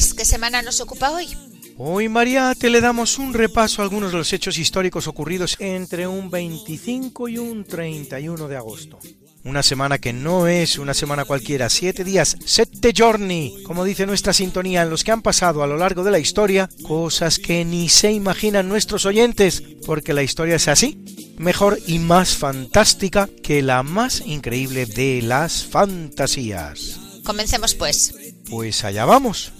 Luis, 0.00 0.14
¿qué 0.14 0.24
semana 0.24 0.62
nos 0.62 0.80
ocupa 0.80 1.10
hoy? 1.10 1.28
Hoy, 1.76 2.08
Mariate, 2.08 2.70
le 2.70 2.80
damos 2.80 3.18
un 3.18 3.34
repaso 3.34 3.82
a 3.82 3.84
algunos 3.84 4.12
de 4.12 4.16
los 4.16 4.32
hechos 4.32 4.56
históricos 4.56 5.06
ocurridos 5.06 5.56
entre 5.58 6.06
un 6.06 6.30
25 6.30 7.28
y 7.28 7.36
un 7.36 7.66
31 7.66 8.48
de 8.48 8.56
agosto. 8.56 8.98
Una 9.44 9.62
semana 9.62 9.98
que 9.98 10.14
no 10.14 10.46
es 10.46 10.78
una 10.78 10.94
semana 10.94 11.26
cualquiera, 11.26 11.68
siete 11.68 12.02
días, 12.02 12.38
sette 12.46 12.94
giorni, 12.94 13.62
como 13.66 13.84
dice 13.84 14.06
nuestra 14.06 14.32
sintonía, 14.32 14.80
en 14.80 14.88
los 14.88 15.04
que 15.04 15.12
han 15.12 15.20
pasado 15.20 15.62
a 15.62 15.66
lo 15.66 15.76
largo 15.76 16.02
de 16.02 16.12
la 16.12 16.18
historia 16.18 16.70
cosas 16.82 17.38
que 17.38 17.66
ni 17.66 17.90
se 17.90 18.10
imaginan 18.10 18.70
nuestros 18.70 19.04
oyentes, 19.04 19.62
porque 19.84 20.14
la 20.14 20.22
historia 20.22 20.56
es 20.56 20.68
así, 20.68 21.04
mejor 21.36 21.78
y 21.86 21.98
más 21.98 22.38
fantástica 22.38 23.28
que 23.42 23.60
la 23.60 23.82
más 23.82 24.22
increíble 24.24 24.86
de 24.86 25.20
las 25.20 25.66
fantasías. 25.66 26.98
Comencemos 27.22 27.74
pues. 27.74 28.14
Pues 28.48 28.82
allá 28.82 29.04
vamos. 29.04 29.52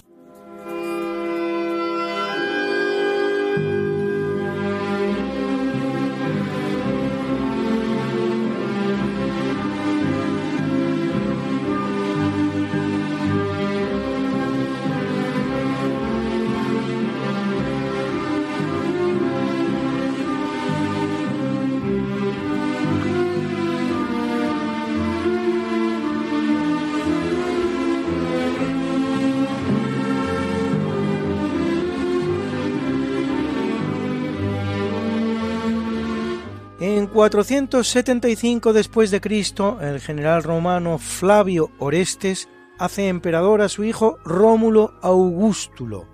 475 37.13 38.71
después 38.71 39.11
de 39.11 39.19
Cristo, 39.19 39.79
el 39.81 39.99
general 39.99 40.43
romano 40.43 40.97
Flavio 40.97 41.69
Orestes 41.77 42.47
hace 42.79 43.09
emperador 43.09 43.61
a 43.61 43.67
su 43.67 43.83
hijo 43.83 44.17
Rómulo 44.23 44.93
Augustulo. 45.01 46.07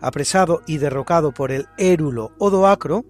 Apresado 0.00 0.60
y 0.66 0.76
derrocado 0.76 1.32
por 1.32 1.50
el 1.50 1.66
érulo 1.78 2.32
Odoacro, 2.38 3.06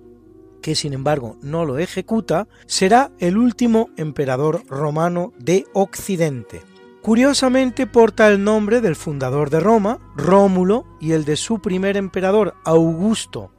que 0.63 0.77
sin 0.77 0.93
embargo 0.93 1.37
no 1.43 1.65
lo 1.65 1.79
ejecuta, 1.79 2.47
será 2.67 3.11
el 3.19 3.37
último 3.37 3.91
emperador 3.97 4.63
romano 4.69 5.33
de 5.39 5.67
Occidente. 5.73 6.63
Curiosamente 7.03 7.89
porta 7.89 8.29
el 8.29 8.45
nombre 8.45 8.81
del 8.81 8.95
fundador 8.95 9.51
de 9.51 9.59
Roma, 9.59 9.99
Rómulo, 10.17 10.85
y 11.01 11.13
el 11.13 11.25
de 11.25 11.37
su 11.37 11.61
primer 11.61 11.97
emperador, 11.97 12.55
Augusto, 12.65 13.51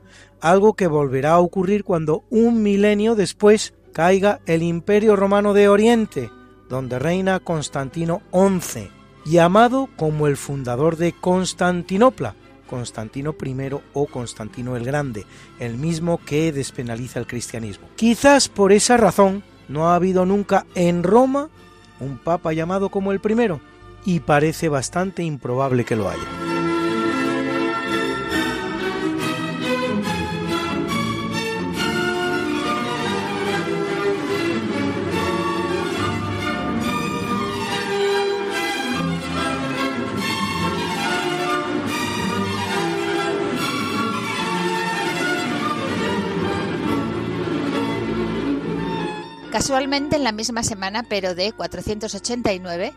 algo 0.42 0.74
que 0.74 0.88
volverá 0.88 1.34
a 1.34 1.40
ocurrir 1.40 1.84
cuando 1.84 2.24
un 2.30 2.64
milenio 2.64 3.16
después 3.16 3.74
caiga 3.94 4.40
el 4.46 4.64
Imperio 4.64 5.16
Romano 5.16 5.54
de 5.54 5.68
Oriente, 5.68 6.32
donde 6.70 7.00
reina 7.00 7.40
Constantino 7.40 8.22
XI, 8.32 8.90
llamado 9.26 9.90
como 9.96 10.28
el 10.28 10.38
fundador 10.38 10.98
de 10.98 11.14
Constantinopla, 11.14 12.36
Constantino 12.70 13.36
I 13.44 13.76
o 13.94 14.06
Constantino 14.06 14.76
el 14.76 14.86
Grande, 14.86 15.26
el 15.60 15.78
mismo 15.78 16.20
que 16.24 16.52
despenaliza 16.52 17.20
el 17.20 17.28
cristianismo. 17.28 17.88
Quizás 17.96 18.48
por 18.48 18.72
esa 18.72 18.96
razón 18.98 19.44
no 19.68 19.90
ha 19.90 19.96
habido 19.96 20.26
nunca 20.26 20.66
en 20.76 21.04
Roma 21.04 21.50
un 22.00 22.18
papa 22.18 22.54
llamado 22.54 22.90
como 22.90 23.12
el 23.12 23.20
primero, 23.20 23.60
y 24.06 24.22
parece 24.22 24.70
bastante 24.70 25.24
improbable 25.24 25.84
que 25.84 25.96
lo 25.96 26.10
haya. 26.10 26.59
Casualmente 49.60 50.16
en 50.16 50.24
la 50.24 50.32
misma 50.32 50.64
semana, 50.64 51.04
pero 51.10 51.36
de 51.36 51.52
489, 51.52 52.94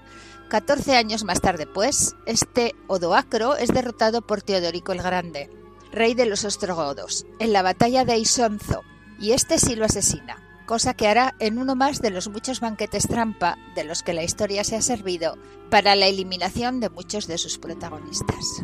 14 0.46 0.94
años 0.94 1.24
más 1.24 1.40
tarde 1.40 1.66
pues, 1.66 2.14
este 2.24 2.76
Odoacro 2.86 3.56
es 3.56 3.70
derrotado 3.70 4.22
por 4.22 4.42
Teodorico 4.42 4.92
el 4.92 5.02
Grande, 5.02 5.50
rey 5.90 6.14
de 6.14 6.24
los 6.24 6.44
ostrogodos, 6.44 7.26
en 7.40 7.52
la 7.52 7.62
batalla 7.62 8.04
de 8.04 8.16
Isonzo, 8.16 8.84
y 9.18 9.32
este 9.32 9.58
sí 9.58 9.74
lo 9.74 9.86
asesina, 9.86 10.40
cosa 10.64 10.94
que 10.94 11.08
hará 11.08 11.34
en 11.40 11.58
uno 11.58 11.74
más 11.74 12.00
de 12.00 12.10
los 12.10 12.28
muchos 12.28 12.60
banquetes 12.60 13.08
trampa 13.08 13.58
de 13.74 13.82
los 13.82 14.04
que 14.04 14.12
la 14.12 14.22
historia 14.22 14.62
se 14.62 14.76
ha 14.76 14.82
servido 14.82 15.36
para 15.68 15.96
la 15.96 16.06
eliminación 16.06 16.78
de 16.78 16.90
muchos 16.90 17.26
de 17.26 17.38
sus 17.38 17.58
protagonistas. 17.58 18.62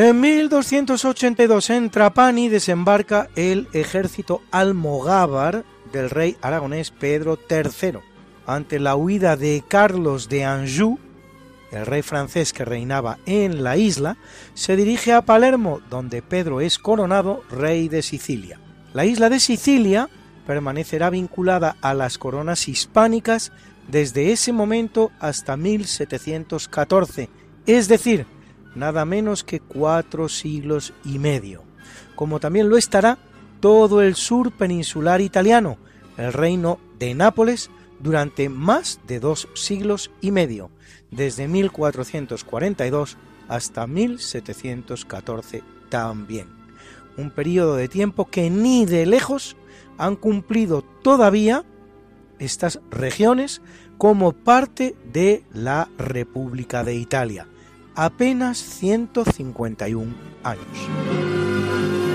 En 0.00 0.20
1282 0.20 1.70
en 1.70 1.90
Trapani 1.90 2.48
desembarca 2.48 3.28
el 3.34 3.66
ejército 3.72 4.42
almogávar 4.52 5.64
del 5.92 6.08
rey 6.08 6.36
aragonés 6.40 6.92
Pedro 6.92 7.36
III. 7.50 7.98
Ante 8.46 8.78
la 8.78 8.94
huida 8.94 9.36
de 9.36 9.64
Carlos 9.66 10.28
de 10.28 10.44
Anjou, 10.44 11.00
el 11.72 11.84
rey 11.84 12.02
francés 12.02 12.52
que 12.52 12.64
reinaba 12.64 13.18
en 13.26 13.64
la 13.64 13.76
isla, 13.76 14.18
se 14.54 14.76
dirige 14.76 15.12
a 15.12 15.22
Palermo, 15.22 15.80
donde 15.90 16.22
Pedro 16.22 16.60
es 16.60 16.78
coronado 16.78 17.42
rey 17.50 17.88
de 17.88 18.02
Sicilia. 18.02 18.60
La 18.92 19.04
isla 19.04 19.28
de 19.28 19.40
Sicilia 19.40 20.08
permanecerá 20.46 21.10
vinculada 21.10 21.76
a 21.80 21.92
las 21.92 22.18
coronas 22.18 22.68
hispánicas 22.68 23.50
desde 23.88 24.30
ese 24.30 24.52
momento 24.52 25.10
hasta 25.18 25.56
1714, 25.56 27.30
es 27.66 27.88
decir, 27.88 28.37
nada 28.78 29.04
menos 29.04 29.44
que 29.44 29.60
cuatro 29.60 30.28
siglos 30.28 30.92
y 31.04 31.18
medio, 31.18 31.62
como 32.14 32.40
también 32.40 32.68
lo 32.68 32.76
estará 32.76 33.18
todo 33.60 34.02
el 34.02 34.14
sur 34.14 34.52
peninsular 34.52 35.20
italiano, 35.20 35.78
el 36.16 36.32
reino 36.32 36.78
de 36.98 37.14
Nápoles, 37.14 37.70
durante 38.00 38.48
más 38.48 39.00
de 39.06 39.20
dos 39.20 39.48
siglos 39.54 40.10
y 40.20 40.30
medio, 40.30 40.70
desde 41.10 41.48
1442 41.48 43.16
hasta 43.48 43.86
1714 43.86 45.62
también. 45.88 46.46
Un 47.16 47.30
periodo 47.30 47.76
de 47.76 47.88
tiempo 47.88 48.30
que 48.30 48.50
ni 48.50 48.86
de 48.86 49.06
lejos 49.06 49.56
han 49.96 50.14
cumplido 50.14 50.82
todavía 51.02 51.64
estas 52.38 52.80
regiones 52.90 53.60
como 53.96 54.32
parte 54.32 54.94
de 55.12 55.44
la 55.52 55.88
República 55.98 56.84
de 56.84 56.94
Italia, 56.94 57.48
apenas 57.98 58.58
151 58.58 60.14
años. 60.44 62.07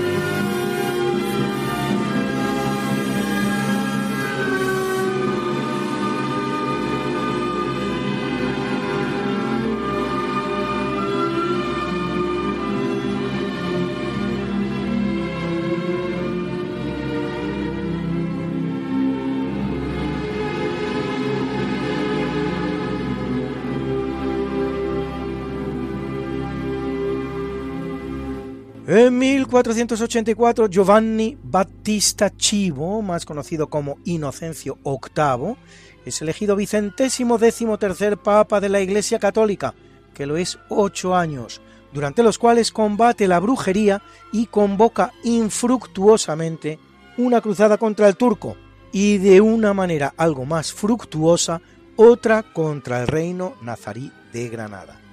En 28.96 29.18
1484, 29.18 30.68
Giovanni 30.68 31.36
Battista 31.42 32.30
Chivo, 32.30 33.02
más 33.02 33.26
conocido 33.26 33.66
como 33.66 33.98
Inocencio 34.04 34.78
VIII, 34.84 35.56
es 36.04 36.22
elegido 36.22 36.54
vicentésimo 36.54 37.36
décimo 37.36 37.76
tercer 37.76 38.18
papa 38.18 38.60
de 38.60 38.68
la 38.68 38.80
Iglesia 38.80 39.18
Católica, 39.18 39.74
que 40.14 40.26
lo 40.26 40.36
es 40.36 40.60
ocho 40.68 41.16
años, 41.16 41.60
durante 41.92 42.22
los 42.22 42.38
cuales 42.38 42.70
combate 42.70 43.26
la 43.26 43.40
brujería 43.40 44.00
y 44.30 44.46
convoca 44.46 45.12
infructuosamente 45.24 46.78
una 47.18 47.40
cruzada 47.40 47.78
contra 47.78 48.06
el 48.06 48.16
turco, 48.16 48.56
y 48.92 49.18
de 49.18 49.40
una 49.40 49.74
manera 49.74 50.14
algo 50.16 50.44
más 50.44 50.72
fructuosa 50.72 51.60
otra 51.96 52.44
contra 52.44 53.00
el 53.00 53.08
reino 53.08 53.56
nazarí 53.60 54.12
de 54.32 54.48
Granada 54.48 55.03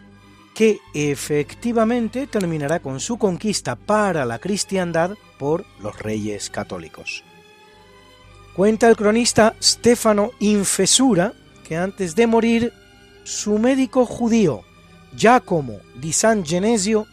que 0.53 0.79
efectivamente 0.93 2.27
terminará 2.27 2.79
con 2.79 2.99
su 2.99 3.17
conquista 3.17 3.75
para 3.75 4.25
la 4.25 4.39
cristiandad 4.39 5.15
por 5.37 5.65
los 5.81 5.97
reyes 5.99 6.49
católicos. 6.49 7.23
Cuenta 8.55 8.89
el 8.89 8.97
cronista 8.97 9.55
Stefano 9.61 10.31
Infesura 10.39 11.33
que 11.63 11.77
antes 11.77 12.15
de 12.15 12.27
morir, 12.27 12.73
su 13.23 13.57
médico 13.59 14.05
judío, 14.05 14.63
Giacomo 15.15 15.79
di 15.95 16.11
San 16.11 16.45
Genesio, 16.45 17.07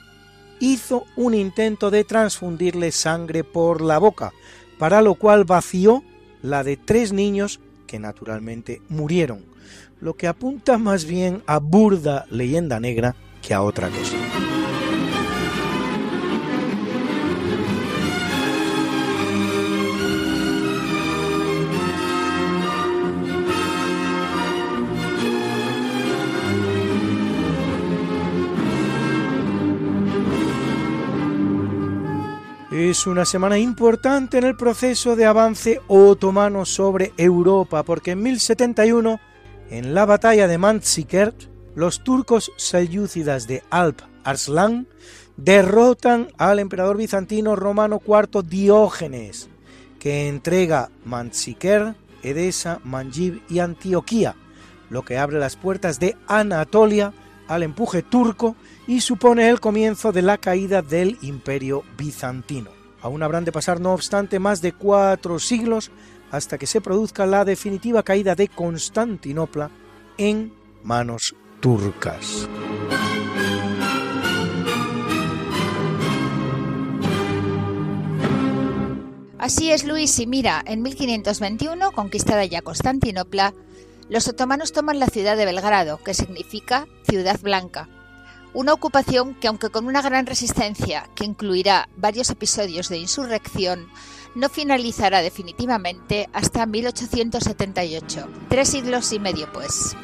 hizo 0.59 1.05
un 1.15 1.35
intento 1.35 1.91
de 1.91 2.03
transfundirle 2.03 2.91
sangre 2.91 3.45
por 3.45 3.81
la 3.81 3.99
boca, 3.99 4.33
para 4.79 5.01
lo 5.01 5.15
cual 5.15 5.45
vació 5.45 6.03
la 6.43 6.65
de 6.65 6.77
tres 6.77 7.13
niños 7.13 7.61
que 7.87 8.01
naturalmente 8.01 8.83
murieron, 8.89 9.45
lo 10.01 10.15
que 10.15 10.27
apunta 10.27 10.77
más 10.77 11.05
bien 11.05 11.43
a 11.47 11.59
burda 11.59 12.27
leyenda 12.31 12.81
negra 12.81 13.15
otra 13.57 13.89
cosa. 13.89 14.17
Es 32.71 33.07
una 33.07 33.25
semana 33.25 33.59
importante 33.59 34.39
en 34.39 34.45
el 34.45 34.57
proceso 34.57 35.17
de 35.17 35.27
avance 35.27 35.81
otomano 35.89 36.65
sobre 36.65 37.13
Europa, 37.17 37.83
porque 37.83 38.13
en 38.13 38.23
1071, 38.23 39.21
en 39.71 39.95
la 39.95 40.07
batalla 40.07 40.47
de 40.47 40.59
Manzikert, 40.59 41.48
los 41.79 42.01
turcos 42.01 42.51
selyúcidas 42.57 43.47
de 43.47 43.63
Alp 43.71 44.01
Arslan 44.25 44.89
derrotan 45.37 46.27
al 46.37 46.59
emperador 46.59 46.97
bizantino 46.97 47.55
romano 47.55 48.03
IV 48.05 48.43
Diógenes, 48.43 49.49
que 50.01 50.27
entrega 50.27 50.91
Mansiker, 51.05 51.95
Edesa, 52.25 52.81
Manjib 52.83 53.43
y 53.49 53.61
Antioquía, 53.61 54.35
lo 54.91 55.05
que 55.05 55.19
abre 55.19 55.39
las 55.39 55.55
puertas 55.55 56.01
de 56.01 56.17
Anatolia 56.27 57.13
al 57.47 57.63
empuje 57.63 58.03
turco 58.03 58.57
y 58.89 59.01
supone 59.01 59.49
el 59.49 59.61
comienzo 59.61 60.11
de 60.11 60.23
la 60.23 60.37
caída 60.37 60.83
del 60.83 61.17
imperio 61.23 61.85
bizantino. 61.97 62.73
Aún 63.03 63.23
habrán 63.23 63.45
de 63.45 63.53
pasar, 63.53 63.81
no 63.81 63.93
obstante, 63.93 64.41
más 64.41 64.61
de 64.61 64.73
cuatro 64.73 65.39
siglos 65.39 65.93
hasta 66.33 66.59
que 66.59 66.67
se 66.67 66.81
produzca 66.81 67.25
la 67.25 67.45
definitiva 67.45 68.03
caída 68.03 68.35
de 68.35 68.49
Constantinopla 68.49 69.71
en 70.17 70.53
manos 70.83 71.37
turcas. 71.61 72.49
Así 79.39 79.71
es, 79.71 79.85
Luis, 79.85 80.19
y 80.19 80.27
mira, 80.27 80.63
en 80.67 80.83
1521, 80.83 81.93
conquistada 81.93 82.45
ya 82.45 82.61
Constantinopla, 82.61 83.55
los 84.09 84.29
otomanos 84.29 84.73
toman 84.73 84.99
la 84.99 85.07
ciudad 85.07 85.37
de 85.37 85.45
Belgrado, 85.45 85.99
que 85.99 86.13
significa 86.13 86.87
ciudad 87.09 87.39
blanca. 87.41 87.89
Una 88.53 88.73
ocupación 88.73 89.35
que, 89.35 89.49
aunque 89.49 89.71
con 89.71 89.87
una 89.87 90.03
gran 90.03 90.27
resistencia 90.27 91.09
que 91.15 91.25
incluirá 91.25 91.89
varios 91.97 92.31
episodios 92.31 92.89
de 92.89 92.99
insurrección, 92.99 93.89
no 94.35 94.49
finalizará 94.49 95.23
definitivamente 95.23 96.29
hasta 96.33 96.67
1878, 96.67 98.29
tres 98.49 98.69
siglos 98.69 99.13
y 99.13 99.19
medio 99.19 99.53
pues. 99.53 99.97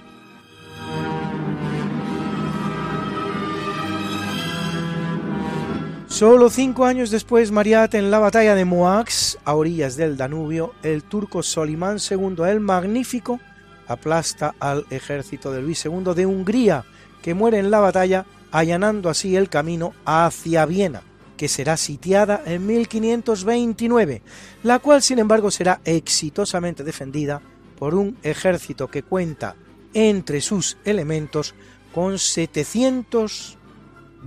Solo 6.14 6.48
cinco 6.48 6.84
años 6.84 7.10
después, 7.10 7.50
Mariat, 7.50 7.92
en 7.96 8.08
la 8.12 8.20
batalla 8.20 8.54
de 8.54 8.64
Moax, 8.64 9.36
a 9.44 9.56
orillas 9.56 9.96
del 9.96 10.16
Danubio, 10.16 10.72
el 10.84 11.02
turco 11.02 11.42
Solimán 11.42 11.96
II 11.98 12.36
el 12.46 12.60
Magnífico 12.60 13.40
aplasta 13.88 14.54
al 14.60 14.86
ejército 14.90 15.50
de 15.50 15.60
Luis 15.60 15.84
II 15.84 16.14
de 16.14 16.24
Hungría, 16.24 16.84
que 17.20 17.34
muere 17.34 17.58
en 17.58 17.72
la 17.72 17.80
batalla, 17.80 18.26
allanando 18.52 19.10
así 19.10 19.34
el 19.34 19.48
camino 19.48 19.92
hacia 20.04 20.66
Viena, 20.66 21.02
que 21.36 21.48
será 21.48 21.76
sitiada 21.76 22.40
en 22.46 22.64
1529, 22.64 24.22
la 24.62 24.78
cual 24.78 25.02
sin 25.02 25.18
embargo 25.18 25.50
será 25.50 25.80
exitosamente 25.84 26.84
defendida 26.84 27.42
por 27.76 27.96
un 27.96 28.18
ejército 28.22 28.86
que 28.86 29.02
cuenta 29.02 29.56
entre 29.94 30.40
sus 30.40 30.76
elementos 30.84 31.56
con 31.92 32.20
700 32.20 33.58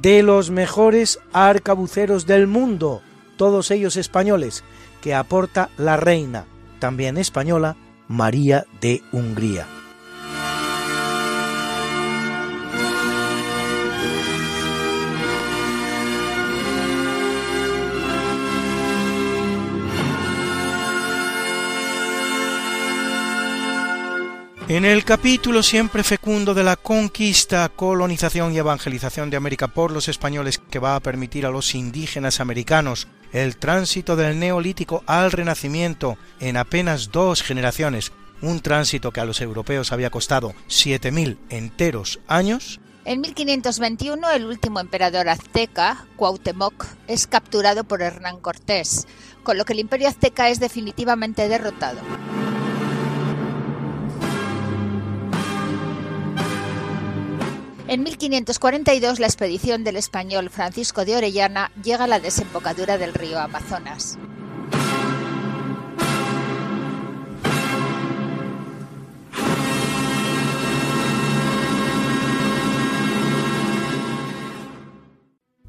de 0.02 0.24
los 0.24 0.50
mejores 0.52 1.19
arcabuceros 1.33 2.26
del 2.26 2.48
mundo, 2.48 3.02
todos 3.36 3.71
ellos 3.71 3.98
españoles, 3.98 4.64
que 5.02 5.14
aporta 5.14 5.69
la 5.78 5.98
reina, 5.98 6.45
también 6.80 7.18
española, 7.18 7.76
María 8.07 8.66
de 8.81 9.02
Hungría. 9.12 9.68
En 24.69 24.83
el 24.83 25.06
capítulo 25.06 25.64
siempre 25.64 26.04
fecundo 26.04 26.54
de 26.54 26.66
la 26.66 26.76
conquista, 26.76 27.69
colonización 27.69 28.54
y 28.54 28.57
evangelización 28.57 29.30
de 29.30 29.38
América 29.38 29.69
por 29.69 29.92
los 29.92 30.09
españoles 30.09 30.57
que 30.57 30.80
va 30.80 30.97
a 30.97 31.00
permitir 31.00 31.45
a 31.45 31.52
los 31.52 31.74
indígenas 31.74 32.42
americanos 32.42 33.07
el 33.31 33.56
tránsito 33.56 34.18
del 34.18 34.38
neolítico 34.38 35.04
al 35.06 35.31
renacimiento 35.31 36.18
en 36.42 36.57
apenas 36.57 37.14
dos 37.14 37.44
generaciones, 37.44 38.12
un 38.42 38.59
tránsito 38.59 39.12
que 39.12 39.21
a 39.21 39.26
los 39.26 39.40
europeos 39.40 39.94
había 39.94 40.09
costado 40.09 40.54
7.000 40.68 41.38
enteros 41.50 42.19
años, 42.28 42.81
en 43.06 43.21
1521 43.21 44.30
el 44.31 44.45
último 44.45 44.81
emperador 44.81 45.30
azteca, 45.30 46.06
Cuauhtémoc, 46.18 46.88
es 47.07 47.26
capturado 47.26 47.86
por 47.86 48.02
Hernán 48.02 48.42
Cortés, 48.42 49.07
con 49.44 49.57
lo 49.57 49.64
que 49.64 49.71
el 49.71 49.80
imperio 49.80 50.09
azteca 50.09 50.50
es 50.50 50.59
definitivamente 50.59 51.47
derrotado. 51.47 52.02
En 57.90 58.04
1542 58.04 59.20
la 59.20 59.28
expedición 59.28 59.86
del 59.86 59.96
español 59.96 60.50
Francisco 60.50 61.06
de 61.06 61.16
Orellana 61.16 61.72
llega 61.82 62.04
a 62.04 62.08
la 62.08 62.20
desembocadura 62.20 62.98
del 62.98 63.14
río 63.14 63.40
Amazonas. 63.40 64.18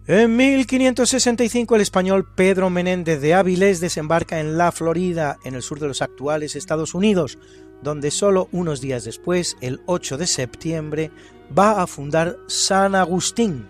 En 0.08 0.36
1565 0.36 1.76
el 1.76 1.82
español 1.82 2.26
Pedro 2.34 2.70
Menéndez 2.70 3.20
de 3.20 3.34
Áviles 3.34 3.78
desembarca 3.78 4.40
en 4.40 4.58
la 4.58 4.72
Florida, 4.72 5.36
en 5.44 5.54
el 5.54 5.62
sur 5.62 5.78
de 5.78 5.86
los 5.86 6.02
actuales 6.02 6.56
Estados 6.56 6.94
Unidos, 6.94 7.38
donde 7.82 8.10
solo 8.10 8.48
unos 8.52 8.80
días 8.80 9.04
después, 9.04 9.56
el 9.60 9.80
8 9.86 10.18
de 10.18 10.26
septiembre, 10.26 11.10
va 11.56 11.82
a 11.82 11.86
fundar 11.86 12.36
San 12.46 12.94
Agustín, 12.94 13.68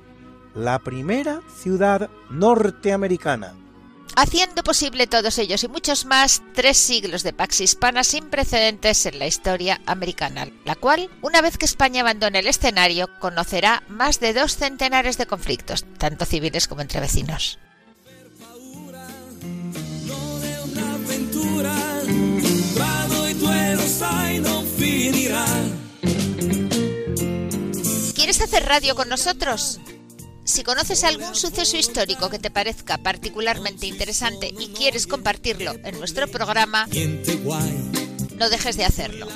la 0.55 0.79
primera 0.79 1.41
ciudad 1.63 2.11
norteamericana. 2.31 3.55
Haciendo 4.17 4.65
posible 4.65 5.07
todos 5.07 5.39
ellos 5.39 5.63
y 5.63 5.69
muchos 5.69 6.05
más 6.05 6.43
tres 6.53 6.77
siglos 6.77 7.23
de 7.23 7.33
Pax 7.33 7.61
Hispana 7.61 8.03
sin 8.03 8.31
precedentes 8.31 9.07
en 9.07 9.21
la 9.21 9.29
historia 9.29 9.81
americana, 9.87 10.49
la 10.65 10.75
cual, 10.75 11.09
una 11.23 11.41
vez 11.41 11.57
que 11.57 11.67
España 11.67 12.01
abandone 12.01 12.41
el 12.41 12.49
escenario, 12.49 13.09
conocerá 13.21 13.85
más 13.89 14.19
de 14.19 14.33
dos 14.33 14.57
centenares 14.57 15.19
de 15.19 15.27
conflictos, 15.27 15.85
tanto 15.99 16.25
civiles 16.25 16.67
como 16.67 16.81
entre 16.81 16.99
vecinos. 16.99 17.61
¿Quieres 28.15 28.41
hacer 28.41 28.65
radio 28.67 28.95
con 28.95 29.09
nosotros? 29.09 29.81
Si 30.45 30.63
conoces 30.63 31.05
algún 31.05 31.35
suceso 31.35 31.77
histórico 31.77 32.31
que 32.31 32.39
te 32.39 32.51
parezca 32.51 32.99
particularmente 32.99 33.87
interesante 33.87 34.53
y 34.59 34.69
quieres 34.69 35.07
compartirlo 35.07 35.73
en 35.85 35.99
nuestro 35.99 36.27
programa, 36.27 36.89
no 38.39 38.49
dejes 38.49 38.77
de 38.77 38.85
hacerlo. 38.85 39.29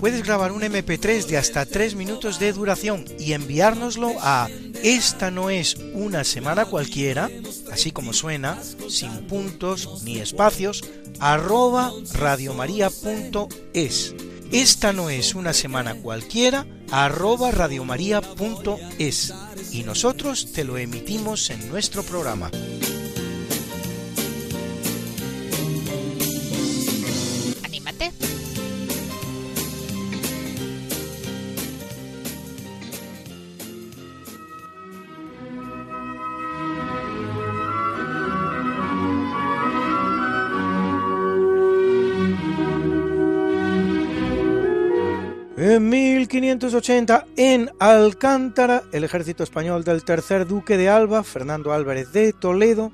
Puedes 0.00 0.24
grabar 0.24 0.52
un 0.52 0.62
MP3 0.62 1.26
de 1.26 1.36
hasta 1.36 1.66
3 1.66 1.94
minutos 1.94 2.38
de 2.38 2.52
duración 2.52 3.04
y 3.18 3.34
enviárnoslo 3.34 4.14
a 4.20 4.48
esta 4.82 5.30
no 5.30 5.50
es 5.50 5.76
una 5.94 6.24
semana 6.24 6.64
cualquiera, 6.64 7.30
así 7.72 7.90
como 7.90 8.12
suena, 8.12 8.58
sin 8.88 9.26
puntos 9.26 10.02
ni 10.04 10.18
espacios, 10.18 10.84
arroba 11.18 11.92
radiomaria.es. 12.14 14.14
Esta 14.50 14.92
no 14.92 15.10
es 15.10 15.34
una 15.34 15.52
semana 15.52 15.94
cualquiera, 15.96 16.66
arroba 16.90 17.50
radiomaria.es. 17.50 19.34
Y 19.72 19.82
nosotros 19.82 20.52
te 20.52 20.64
lo 20.64 20.78
emitimos 20.78 21.50
en 21.50 21.68
nuestro 21.68 22.02
programa. 22.02 22.50
1580, 46.48 47.26
en 47.36 47.70
Alcántara, 47.78 48.82
el 48.92 49.04
ejército 49.04 49.42
español 49.42 49.84
del 49.84 50.02
tercer 50.02 50.46
duque 50.46 50.78
de 50.78 50.88
Alba, 50.88 51.22
Fernando 51.22 51.74
Álvarez 51.74 52.10
de 52.12 52.32
Toledo, 52.32 52.90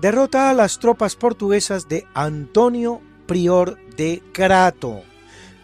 derrota 0.00 0.48
a 0.48 0.54
las 0.54 0.78
tropas 0.78 1.14
portuguesas 1.14 1.86
de 1.86 2.06
Antonio 2.14 3.02
Prior 3.26 3.78
de 3.96 4.22
Crato, 4.32 5.02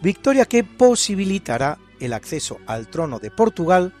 victoria 0.03 0.45
que 0.45 0.63
posibilitará 0.63 1.79
el 1.99 2.13
acceso 2.13 2.59
al 2.67 2.87
trono 2.87 3.17
de 3.17 3.31
Portugal 3.31 3.91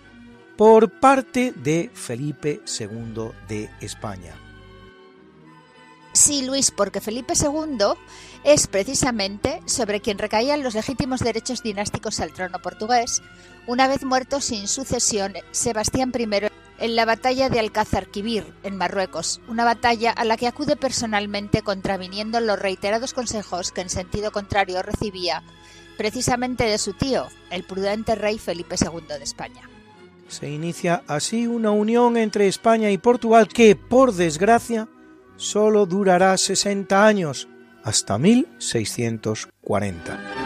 por 0.55 0.99
parte 0.99 1.51
de 1.55 1.89
Felipe 1.95 2.61
II 2.79 3.31
de 3.47 3.71
España. 3.81 4.35
Sí, 6.13 6.45
Luis, 6.45 6.69
porque 6.69 7.01
Felipe 7.01 7.33
II 7.33 7.95
es 8.43 8.67
precisamente 8.67 9.61
sobre 9.65 10.01
quien 10.01 10.17
recaían 10.17 10.63
los 10.63 10.73
legítimos 10.73 11.19
derechos 11.19 11.61
dinásticos 11.61 12.19
al 12.19 12.33
trono 12.33 12.59
portugués, 12.59 13.21
una 13.67 13.87
vez 13.87 14.03
muerto 14.03 14.41
sin 14.41 14.67
sucesión 14.67 15.33
Sebastián 15.51 16.11
I 16.17 16.47
en 16.79 16.95
la 16.95 17.05
batalla 17.05 17.49
de 17.49 17.59
Alcázar-Quibir, 17.59 18.43
en 18.63 18.75
Marruecos, 18.75 19.39
una 19.47 19.63
batalla 19.63 20.11
a 20.11 20.25
la 20.25 20.35
que 20.35 20.47
acude 20.47 20.75
personalmente 20.75 21.61
contraviniendo 21.61 22.39
los 22.39 22.57
reiterados 22.57 23.13
consejos 23.13 23.71
que 23.71 23.81
en 23.81 23.89
sentido 23.89 24.31
contrario 24.31 24.81
recibía 24.81 25.43
precisamente 25.97 26.63
de 26.63 26.79
su 26.79 26.93
tío, 26.93 27.27
el 27.51 27.63
prudente 27.63 28.15
rey 28.15 28.39
Felipe 28.39 28.75
II 28.81 29.05
de 29.07 29.23
España. 29.23 29.69
Se 30.27 30.49
inicia 30.49 31.03
así 31.05 31.45
una 31.45 31.69
unión 31.69 32.17
entre 32.17 32.47
España 32.47 32.89
y 32.89 32.97
Portugal 32.97 33.47
que, 33.47 33.75
por 33.75 34.13
desgracia, 34.13 34.87
solo 35.35 35.85
durará 35.85 36.35
60 36.37 37.05
años, 37.05 37.47
hasta 37.83 38.17
1640. 38.17 40.40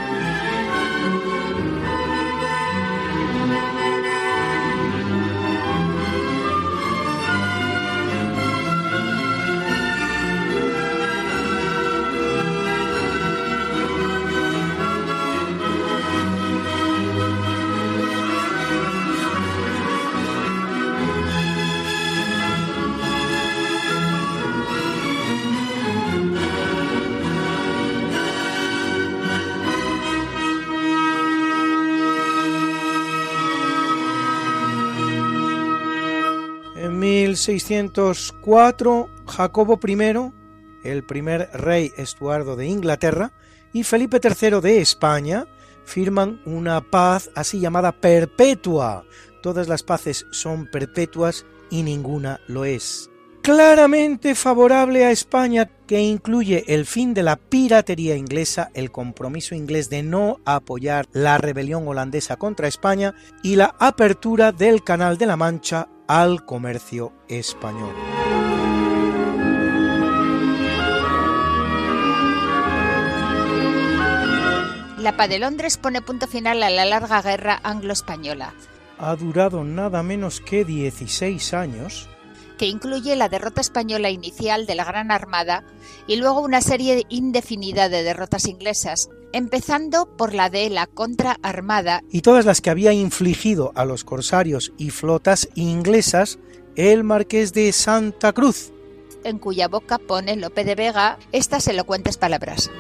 1604, 37.36 39.10
Jacobo 39.28 39.80
I, 39.86 40.32
el 40.84 41.04
primer 41.04 41.50
rey 41.54 41.92
Estuardo 41.98 42.56
de 42.56 42.66
Inglaterra, 42.68 43.34
y 43.74 43.84
Felipe 43.84 44.22
III 44.24 44.62
de 44.62 44.80
España 44.80 45.46
firman 45.84 46.42
una 46.46 46.80
paz 46.80 47.30
así 47.36 47.60
llamada 47.60 47.92
perpetua. 47.92 49.04
Todas 49.44 49.68
las 49.68 49.84
paces 49.84 50.26
son 50.32 50.72
perpetuas 50.72 51.46
y 51.70 51.84
ninguna 51.84 52.40
lo 52.48 52.64
es. 52.64 53.10
Claramente 53.42 54.34
favorable 54.34 55.06
a 55.06 55.12
España, 55.12 55.70
que 55.86 56.02
incluye 56.02 56.64
el 56.74 56.86
fin 56.86 57.14
de 57.14 57.22
la 57.22 57.36
piratería 57.36 58.16
inglesa, 58.16 58.72
el 58.74 58.92
compromiso 58.92 59.54
inglés 59.54 59.90
de 59.90 60.02
no 60.02 60.40
apoyar 60.46 61.06
la 61.12 61.38
rebelión 61.38 61.88
holandesa 61.88 62.38
contra 62.38 62.68
España 62.68 63.14
y 63.44 63.56
la 63.56 63.76
apertura 63.78 64.52
del 64.52 64.84
Canal 64.84 65.20
de 65.20 65.26
la 65.28 65.38
Mancha 65.38 65.90
al 66.08 66.46
comercio 66.46 67.14
español. 67.28 67.94
La 74.98 75.16
paz 75.18 75.30
de 75.30 75.40
Londres 75.40 75.78
pone 75.78 76.02
punto 76.02 76.28
final 76.28 76.64
a 76.64 76.70
la 76.70 76.86
larga 76.86 77.22
guerra 77.22 77.60
anglo-española, 77.64 78.54
Ha 78.98 79.16
durado 79.16 79.64
nada 79.64 80.04
menos 80.04 80.40
que 80.40 80.64
16 80.64 81.54
años 81.54 82.08
que 82.58 82.68
incluye 82.68 83.16
la 83.16 83.30
derrota 83.30 83.62
española 83.62 84.10
inicial 84.10 84.66
de 84.66 84.76
la 84.76 84.86
Gran 84.86 85.12
Armada 85.12 85.64
y 86.08 86.16
luego 86.16 86.42
una 86.42 86.62
serie 86.62 87.06
indefinida 87.10 87.90
de 87.90 88.04
derrotas 88.04 88.48
inglesas, 88.48 89.10
empezando 89.36 90.06
por 90.16 90.34
la 90.34 90.50
de 90.50 90.70
la 90.70 90.88
contraarmada 90.88 92.02
y 92.10 92.22
todas 92.22 92.46
las 92.46 92.62
que 92.62 92.70
había 92.70 92.94
infligido 92.94 93.74
a 93.76 93.84
los 93.84 94.06
corsarios 94.06 94.72
y 94.78 94.92
flotas 94.92 95.50
inglesas 95.56 96.40
el 96.78 97.04
marqués 97.04 97.52
de 97.52 97.74
Santa 97.74 98.32
Cruz. 98.32 98.72
en 99.26 99.40
cuya 99.40 99.68
boca 99.68 99.98
pone 99.98 100.38
Lope 100.38 100.64
de 100.64 100.76
Vega 100.76 101.18
estas 101.34 101.68
elocuentes 101.68 102.16
palabras. 102.16 102.72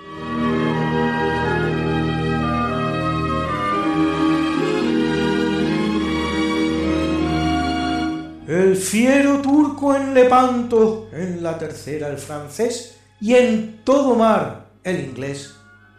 El 8.47 8.77
fiero 8.77 9.41
turco 9.41 9.93
en 9.93 10.13
Lepanto, 10.13 11.09
en 11.11 11.43
la 11.43 11.57
tercera 11.57 12.07
el 12.07 12.17
francés 12.17 12.95
y 13.19 13.33
en 13.33 13.81
todo 13.83 14.15
mar 14.15 14.67
el 14.83 15.03
inglés 15.03 15.54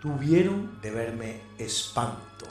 tuvieron 0.06 0.78
de 0.80 0.90
verme 0.92 1.40
espanto. 1.58 2.46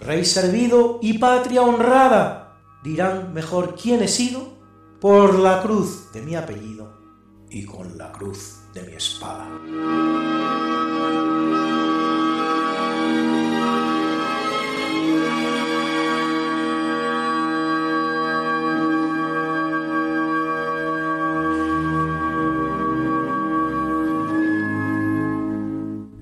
Rey 0.00 0.24
servido 0.24 0.98
y 1.00 1.18
patria 1.18 1.62
honrada, 1.62 2.56
dirán 2.82 3.32
mejor 3.32 3.76
quién 3.80 4.02
he 4.02 4.08
sido 4.08 4.48
por 5.00 5.38
la 5.38 5.62
cruz 5.62 6.10
de 6.12 6.22
mi 6.22 6.34
apellido 6.34 6.98
y 7.50 7.64
con 7.64 7.96
la 7.96 8.10
cruz 8.10 8.62
de 8.74 8.82
mi 8.82 8.94
espada. 8.94 9.48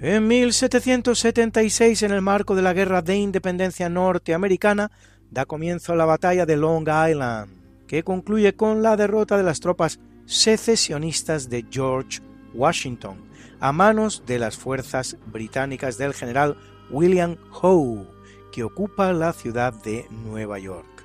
En 0.09 0.29
1776, 0.29 2.05
en 2.05 2.13
el 2.13 2.23
marco 2.23 2.55
de 2.55 2.63
la 2.63 2.73
Guerra 2.73 3.03
de 3.03 3.17
Independencia 3.17 3.89
norteamericana, 3.89 4.93
da 5.33 5.47
comienzo 5.47 5.97
la 5.97 6.05
batalla 6.05 6.47
de 6.47 6.57
Long 6.57 6.89
Island, 6.89 7.51
que 7.89 8.05
concluye 8.05 8.55
con 8.55 8.85
la 8.85 8.97
derrota 8.97 9.37
de 9.37 9.43
las 9.43 9.59
tropas 9.59 9.99
secesionistas 10.25 11.51
de 11.51 11.67
George 11.69 12.21
Washington 12.55 13.17
a 13.59 13.73
manos 13.73 14.23
de 14.29 14.39
las 14.39 14.57
fuerzas 14.57 15.17
británicas 15.27 15.99
del 15.99 16.15
general 16.15 16.57
William 16.89 17.37
Howe, 17.61 18.07
que 18.53 18.63
ocupa 18.63 19.13
la 19.13 19.33
ciudad 19.33 19.75
de 19.83 20.07
Nueva 20.25 20.61
York. 20.61 21.05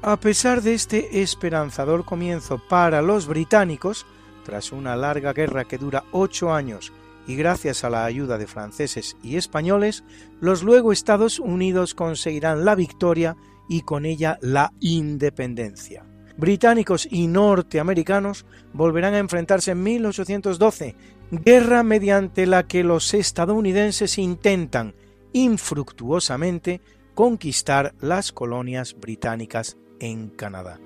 A 0.00 0.18
pesar 0.18 0.62
de 0.62 0.72
este 0.72 1.20
esperanzador 1.20 2.06
comienzo 2.06 2.58
para 2.70 3.02
los 3.02 3.26
británicos, 3.26 4.06
tras 4.46 4.72
una 4.72 4.96
larga 4.96 5.34
guerra 5.34 5.66
que 5.66 5.76
dura 5.76 6.04
ocho 6.10 6.54
años 6.54 6.90
y 7.26 7.36
gracias 7.36 7.84
a 7.84 7.90
la 7.90 8.04
ayuda 8.04 8.38
de 8.38 8.46
franceses 8.46 9.16
y 9.22 9.36
españoles, 9.36 10.04
los 10.40 10.62
luego 10.62 10.92
Estados 10.92 11.38
Unidos 11.38 11.94
conseguirán 11.94 12.64
la 12.64 12.74
victoria 12.74 13.36
y 13.68 13.82
con 13.82 14.04
ella 14.04 14.38
la 14.42 14.72
independencia. 14.80 16.04
Británicos 16.36 17.06
y 17.10 17.26
norteamericanos 17.26 18.46
volverán 18.72 19.14
a 19.14 19.18
enfrentarse 19.18 19.72
en 19.72 19.82
1812, 19.82 20.96
guerra 21.30 21.82
mediante 21.82 22.46
la 22.46 22.66
que 22.66 22.82
los 22.82 23.14
estadounidenses 23.14 24.18
intentan 24.18 24.94
infructuosamente 25.32 26.80
conquistar 27.14 27.94
las 28.00 28.32
colonias 28.32 28.96
británicas 28.98 29.76
en 30.00 30.30
Canadá. 30.30 30.80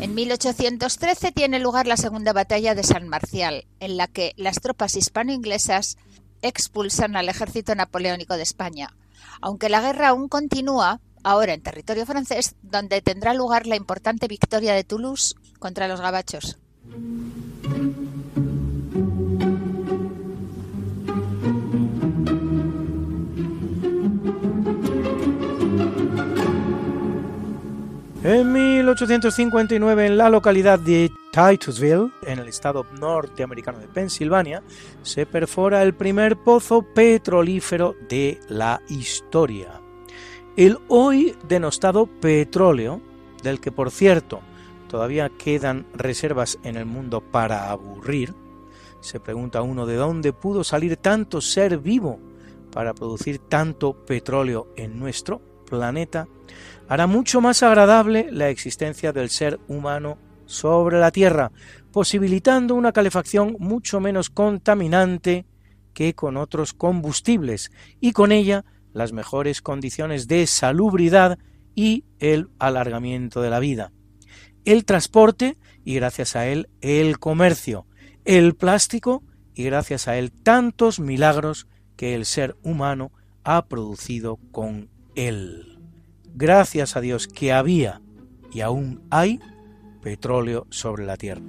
En 0.00 0.14
1813 0.14 1.32
tiene 1.32 1.58
lugar 1.58 1.88
la 1.88 1.96
Segunda 1.96 2.32
Batalla 2.32 2.76
de 2.76 2.84
San 2.84 3.08
Marcial, 3.08 3.66
en 3.80 3.96
la 3.96 4.06
que 4.06 4.32
las 4.36 4.60
tropas 4.60 4.94
hispano-inglesas 4.94 5.96
expulsan 6.40 7.16
al 7.16 7.28
ejército 7.28 7.74
napoleónico 7.74 8.36
de 8.36 8.44
España. 8.44 8.94
Aunque 9.40 9.68
la 9.68 9.80
guerra 9.80 10.08
aún 10.08 10.28
continúa, 10.28 11.00
ahora 11.24 11.52
en 11.52 11.62
territorio 11.62 12.06
francés, 12.06 12.54
donde 12.62 13.02
tendrá 13.02 13.34
lugar 13.34 13.66
la 13.66 13.74
importante 13.74 14.28
victoria 14.28 14.72
de 14.74 14.84
Toulouse 14.84 15.34
contra 15.58 15.88
los 15.88 16.00
gabachos. 16.00 16.58
En 28.28 28.52
1859, 28.52 30.04
en 30.04 30.18
la 30.18 30.28
localidad 30.28 30.78
de 30.78 31.10
Titusville, 31.32 32.12
en 32.20 32.38
el 32.38 32.48
estado 32.48 32.84
norteamericano 33.00 33.78
de 33.78 33.88
Pensilvania, 33.88 34.62
se 35.00 35.24
perfora 35.24 35.82
el 35.82 35.94
primer 35.94 36.36
pozo 36.36 36.82
petrolífero 36.82 37.96
de 38.06 38.38
la 38.50 38.82
historia. 38.90 39.80
El 40.58 40.76
hoy 40.88 41.38
denostado 41.48 42.04
petróleo, 42.04 43.00
del 43.42 43.60
que 43.60 43.72
por 43.72 43.90
cierto 43.90 44.42
todavía 44.88 45.30
quedan 45.30 45.86
reservas 45.94 46.58
en 46.64 46.76
el 46.76 46.84
mundo 46.84 47.22
para 47.22 47.70
aburrir, 47.70 48.34
se 49.00 49.20
pregunta 49.20 49.62
uno 49.62 49.86
de 49.86 49.96
dónde 49.96 50.34
pudo 50.34 50.64
salir 50.64 50.98
tanto 50.98 51.40
ser 51.40 51.78
vivo 51.78 52.20
para 52.72 52.92
producir 52.92 53.38
tanto 53.38 53.94
petróleo 53.94 54.68
en 54.76 54.98
nuestro 54.98 55.40
planeta, 55.64 56.28
hará 56.88 57.06
mucho 57.06 57.40
más 57.40 57.62
agradable 57.62 58.28
la 58.32 58.48
existencia 58.48 59.12
del 59.12 59.28
ser 59.28 59.60
humano 59.68 60.18
sobre 60.46 60.98
la 60.98 61.10
Tierra, 61.10 61.52
posibilitando 61.92 62.74
una 62.74 62.92
calefacción 62.92 63.56
mucho 63.58 64.00
menos 64.00 64.30
contaminante 64.30 65.44
que 65.92 66.14
con 66.14 66.36
otros 66.36 66.72
combustibles 66.72 67.70
y 68.00 68.12
con 68.12 68.32
ella 68.32 68.64
las 68.92 69.12
mejores 69.12 69.60
condiciones 69.60 70.26
de 70.26 70.46
salubridad 70.46 71.38
y 71.74 72.04
el 72.18 72.48
alargamiento 72.58 73.42
de 73.42 73.50
la 73.50 73.60
vida. 73.60 73.92
El 74.64 74.84
transporte 74.84 75.58
y 75.84 75.94
gracias 75.94 76.36
a 76.36 76.46
él 76.46 76.68
el 76.80 77.18
comercio, 77.18 77.86
el 78.24 78.54
plástico 78.54 79.22
y 79.54 79.64
gracias 79.64 80.08
a 80.08 80.16
él 80.16 80.32
tantos 80.32 81.00
milagros 81.00 81.68
que 81.96 82.14
el 82.14 82.24
ser 82.24 82.56
humano 82.62 83.12
ha 83.44 83.66
producido 83.66 84.38
con 84.50 84.88
él 85.14 85.77
gracias 86.38 86.96
a 86.96 87.00
Dios 87.00 87.26
que 87.26 87.52
había 87.52 88.00
y 88.52 88.60
aún 88.60 89.02
hay 89.10 89.40
petróleo 90.00 90.66
sobre 90.70 91.04
la 91.04 91.16
tierra. 91.16 91.42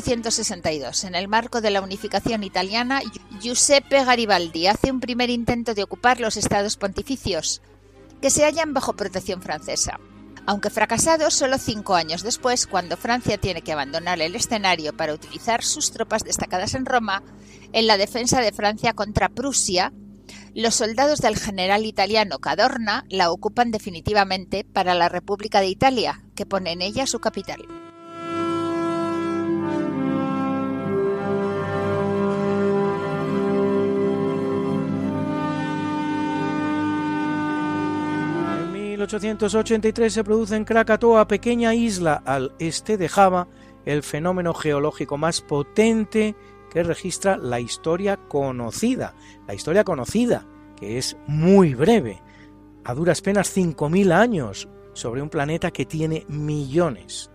1862, 0.00 1.04
en 1.04 1.14
el 1.14 1.28
marco 1.28 1.60
de 1.60 1.70
la 1.70 1.80
unificación 1.80 2.44
italiana, 2.44 3.00
Giuseppe 3.40 4.04
Garibaldi 4.04 4.66
hace 4.66 4.90
un 4.90 5.00
primer 5.00 5.30
intento 5.30 5.74
de 5.74 5.82
ocupar 5.82 6.20
los 6.20 6.36
estados 6.36 6.76
pontificios, 6.76 7.62
que 8.20 8.30
se 8.30 8.44
hallan 8.44 8.74
bajo 8.74 8.96
protección 8.96 9.42
francesa. 9.42 9.98
Aunque 10.46 10.70
fracasado 10.70 11.30
solo 11.30 11.58
cinco 11.58 11.94
años 11.94 12.22
después, 12.22 12.66
cuando 12.66 12.96
Francia 12.96 13.38
tiene 13.38 13.62
que 13.62 13.72
abandonar 13.72 14.20
el 14.20 14.36
escenario 14.36 14.96
para 14.96 15.14
utilizar 15.14 15.64
sus 15.64 15.90
tropas 15.90 16.22
destacadas 16.22 16.74
en 16.74 16.86
Roma 16.86 17.22
en 17.72 17.86
la 17.86 17.96
defensa 17.96 18.40
de 18.40 18.52
Francia 18.52 18.92
contra 18.92 19.28
Prusia, 19.28 19.92
los 20.54 20.74
soldados 20.74 21.20
del 21.20 21.36
general 21.36 21.84
italiano 21.84 22.38
Cadorna 22.38 23.04
la 23.08 23.30
ocupan 23.30 23.70
definitivamente 23.70 24.64
para 24.64 24.94
la 24.94 25.08
República 25.08 25.60
de 25.60 25.68
Italia, 25.68 26.22
que 26.34 26.46
pone 26.46 26.72
en 26.72 26.82
ella 26.82 27.06
su 27.06 27.18
capital. 27.18 27.85
1883 39.14 40.12
se 40.12 40.24
produce 40.24 40.56
en 40.56 40.64
Krakatoa, 40.64 41.28
pequeña 41.28 41.74
isla 41.74 42.22
al 42.24 42.52
este 42.58 42.96
de 42.96 43.08
Java, 43.08 43.46
el 43.84 44.02
fenómeno 44.02 44.52
geológico 44.52 45.16
más 45.16 45.42
potente 45.42 46.34
que 46.70 46.82
registra 46.82 47.36
la 47.36 47.60
historia 47.60 48.16
conocida. 48.16 49.14
La 49.46 49.54
historia 49.54 49.84
conocida, 49.84 50.46
que 50.76 50.98
es 50.98 51.16
muy 51.28 51.74
breve, 51.74 52.20
a 52.84 52.94
duras 52.94 53.22
penas 53.22 53.56
5.000 53.56 54.12
años, 54.12 54.68
sobre 54.92 55.22
un 55.22 55.28
planeta 55.28 55.70
que 55.70 55.86
tiene 55.86 56.24
millones. 56.28 57.30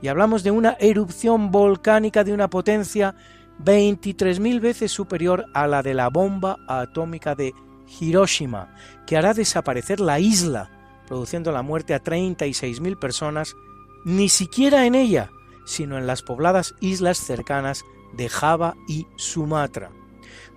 Y 0.00 0.08
hablamos 0.08 0.44
de 0.44 0.52
una 0.52 0.76
erupción 0.78 1.50
volcánica 1.50 2.22
de 2.22 2.32
una 2.32 2.48
potencia 2.48 3.16
23.000 3.64 4.60
veces 4.60 4.92
superior 4.92 5.46
a 5.54 5.66
la 5.66 5.82
de 5.82 5.94
la 5.94 6.08
bomba 6.08 6.56
atómica 6.68 7.34
de 7.34 7.52
Hiroshima, 8.00 8.74
que 9.06 9.16
hará 9.16 9.34
desaparecer 9.34 9.98
la 10.00 10.20
isla, 10.20 10.70
produciendo 11.06 11.52
la 11.52 11.62
muerte 11.62 11.94
a 11.94 12.02
36.000 12.02 12.98
personas, 12.98 13.56
ni 14.04 14.28
siquiera 14.28 14.86
en 14.86 14.94
ella, 14.94 15.30
sino 15.64 15.98
en 15.98 16.06
las 16.06 16.22
pobladas 16.22 16.74
islas 16.80 17.18
cercanas 17.18 17.84
de 18.16 18.28
Java 18.28 18.76
y 18.88 19.06
Sumatra. 19.16 19.90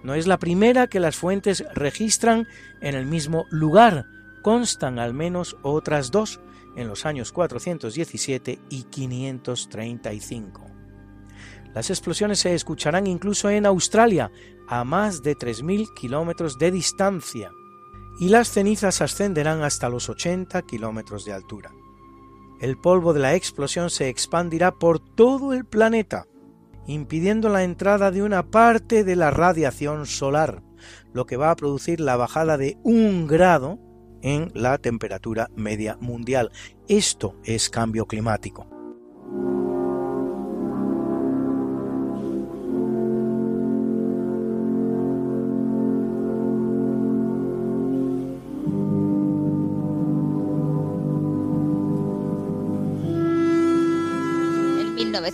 No 0.04 0.14
es 0.14 0.28
la 0.28 0.38
primera 0.38 0.88
que 0.88 1.00
las 1.00 1.16
fuentes 1.16 1.64
registran 1.74 2.48
en 2.82 2.96
el 2.96 3.06
mismo 3.06 3.46
lugar, 3.50 4.06
constan 4.44 5.00
al 5.00 5.14
menos 5.14 5.58
otras 5.62 6.12
dos 6.12 6.40
en 6.76 6.88
los 6.88 7.06
años 7.06 7.32
417 7.32 8.60
y 8.70 8.84
535. 8.84 10.66
Las 11.74 11.90
explosiones 11.90 12.40
se 12.40 12.54
escucharán 12.56 13.08
incluso 13.08 13.50
en 13.50 13.66
Australia, 13.66 14.32
a 14.68 14.84
más 14.84 15.22
de 15.24 15.36
3.000 15.36 15.94
kilómetros 15.94 16.58
de 16.58 16.72
distancia, 16.72 17.52
y 18.20 18.30
las 18.30 18.52
cenizas 18.52 19.02
ascenderán 19.02 19.64
hasta 19.64 19.90
los 19.90 20.10
80 20.10 20.62
kilómetros 20.64 21.26
de 21.26 21.34
altura. 21.34 21.72
El 22.60 22.78
polvo 22.78 23.14
de 23.14 23.22
la 23.22 23.36
explosión 23.36 23.90
se 23.90 24.10
expandirá 24.10 24.74
por 24.74 25.00
todo 25.00 25.54
el 25.54 25.66
planeta, 25.66 26.28
impidiendo 26.86 27.48
la 27.48 27.64
entrada 27.64 28.12
de 28.12 28.22
una 28.22 28.52
parte 28.52 29.06
de 29.06 29.16
la 29.16 29.32
radiación 29.32 30.06
solar, 30.06 30.62
lo 31.14 31.26
que 31.26 31.38
va 31.38 31.52
a 31.52 31.56
producir 31.56 32.02
la 32.02 32.18
bajada 32.18 32.58
de 32.58 32.78
un 32.84 33.28
grado 33.28 33.80
en 34.22 34.52
la 34.54 34.78
temperatura 34.78 35.50
media 35.56 35.98
mundial. 36.02 36.52
Esto 36.90 37.36
es 37.46 37.70
cambio 37.70 38.06
climático. 38.06 38.68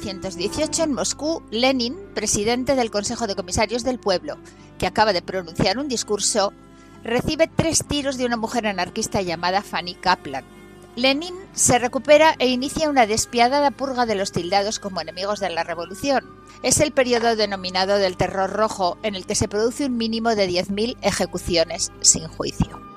1918, 0.05 0.83
en 0.83 0.93
Moscú, 0.93 1.41
Lenin, 1.49 1.95
presidente 2.13 2.75
del 2.75 2.91
Consejo 2.91 3.25
de 3.25 3.35
Comisarios 3.35 3.83
del 3.83 3.97
Pueblo, 3.97 4.37
que 4.77 4.85
acaba 4.85 5.13
de 5.13 5.23
pronunciar 5.23 5.79
un 5.79 5.87
discurso, 5.87 6.53
recibe 7.03 7.47
tres 7.47 7.83
tiros 7.87 8.17
de 8.17 8.25
una 8.25 8.37
mujer 8.37 8.67
anarquista 8.67 9.23
llamada 9.23 9.63
Fanny 9.63 9.95
Kaplan. 9.95 10.45
Lenin 10.95 11.33
se 11.53 11.79
recupera 11.79 12.35
e 12.37 12.47
inicia 12.47 12.89
una 12.89 13.07
despiadada 13.07 13.71
purga 13.71 14.05
de 14.05 14.15
los 14.15 14.31
tildados 14.31 14.79
como 14.79 15.01
enemigos 15.01 15.39
de 15.39 15.49
la 15.49 15.63
revolución. 15.63 16.23
Es 16.61 16.79
el 16.81 16.91
periodo 16.91 17.35
denominado 17.35 17.97
del 17.97 18.15
terror 18.15 18.51
rojo, 18.51 18.97
en 19.01 19.15
el 19.15 19.25
que 19.25 19.35
se 19.35 19.47
produce 19.47 19.87
un 19.87 19.97
mínimo 19.97 20.35
de 20.35 20.47
10.000 20.47 20.97
ejecuciones 21.01 21.91
sin 22.01 22.27
juicio. 22.27 22.94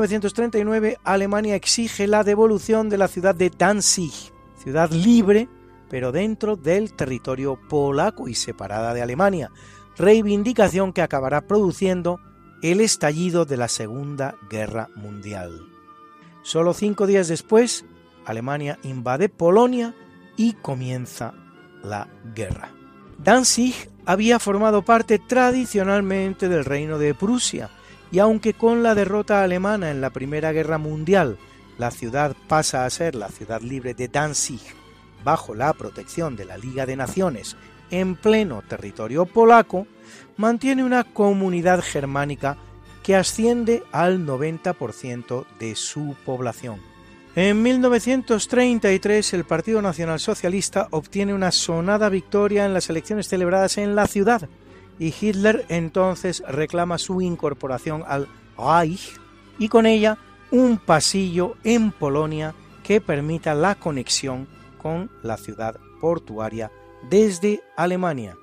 1939, 0.00 0.98
Alemania 1.04 1.54
exige 1.54 2.06
la 2.06 2.24
devolución 2.24 2.88
de 2.88 2.98
la 2.98 3.08
ciudad 3.08 3.34
de 3.34 3.50
Danzig, 3.50 4.12
ciudad 4.56 4.90
libre, 4.90 5.48
pero 5.90 6.10
dentro 6.10 6.56
del 6.56 6.94
territorio 6.94 7.58
polaco 7.68 8.26
y 8.26 8.34
separada 8.34 8.94
de 8.94 9.02
Alemania, 9.02 9.50
reivindicación 9.98 10.92
que 10.92 11.02
acabará 11.02 11.42
produciendo 11.46 12.18
el 12.62 12.80
estallido 12.80 13.44
de 13.44 13.56
la 13.56 13.68
Segunda 13.68 14.36
Guerra 14.48 14.88
Mundial. 14.96 15.60
Solo 16.42 16.72
cinco 16.72 17.06
días 17.06 17.28
después, 17.28 17.84
Alemania 18.24 18.78
invade 18.82 19.28
Polonia 19.28 19.94
y 20.36 20.54
comienza 20.54 21.34
la 21.82 22.08
guerra. 22.34 22.70
Danzig 23.18 23.90
había 24.06 24.38
formado 24.38 24.82
parte 24.82 25.18
tradicionalmente 25.18 26.48
del 26.48 26.64
reino 26.64 26.98
de 26.98 27.14
Prusia, 27.14 27.70
y 28.10 28.18
aunque 28.18 28.54
con 28.54 28.82
la 28.82 28.94
derrota 28.94 29.42
alemana 29.42 29.90
en 29.90 30.00
la 30.00 30.10
Primera 30.10 30.52
Guerra 30.52 30.78
Mundial 30.78 31.38
la 31.78 31.90
ciudad 31.90 32.36
pasa 32.48 32.84
a 32.84 32.90
ser 32.90 33.14
la 33.14 33.28
ciudad 33.28 33.62
libre 33.62 33.94
de 33.94 34.08
Danzig 34.08 34.60
bajo 35.24 35.54
la 35.54 35.72
protección 35.72 36.36
de 36.36 36.44
la 36.44 36.58
Liga 36.58 36.86
de 36.86 36.96
Naciones 36.96 37.56
en 37.90 38.16
pleno 38.16 38.62
territorio 38.68 39.26
polaco, 39.26 39.86
mantiene 40.36 40.84
una 40.84 41.04
comunidad 41.04 41.82
germánica 41.82 42.56
que 43.02 43.16
asciende 43.16 43.82
al 43.92 44.26
90% 44.26 45.44
de 45.58 45.74
su 45.74 46.14
población. 46.24 46.80
En 47.34 47.62
1933 47.62 49.34
el 49.34 49.44
Partido 49.44 49.80
Nacional 49.80 50.18
Socialista 50.20 50.88
obtiene 50.90 51.32
una 51.32 51.52
sonada 51.52 52.08
victoria 52.08 52.66
en 52.66 52.74
las 52.74 52.90
elecciones 52.90 53.28
celebradas 53.28 53.78
en 53.78 53.94
la 53.94 54.06
ciudad, 54.06 54.48
y 55.00 55.14
Hitler 55.18 55.64
entonces 55.68 56.44
reclama 56.46 56.98
su 56.98 57.20
incorporación 57.22 58.04
al 58.06 58.28
Reich 58.56 59.18
y 59.58 59.68
con 59.68 59.86
ella 59.86 60.18
un 60.52 60.76
pasillo 60.78 61.56
en 61.64 61.90
Polonia 61.90 62.54
que 62.84 63.00
permita 63.00 63.54
la 63.54 63.74
conexión 63.74 64.46
con 64.78 65.10
la 65.22 65.38
ciudad 65.38 65.80
portuaria 66.00 66.70
desde 67.08 67.62
Alemania. 67.76 68.36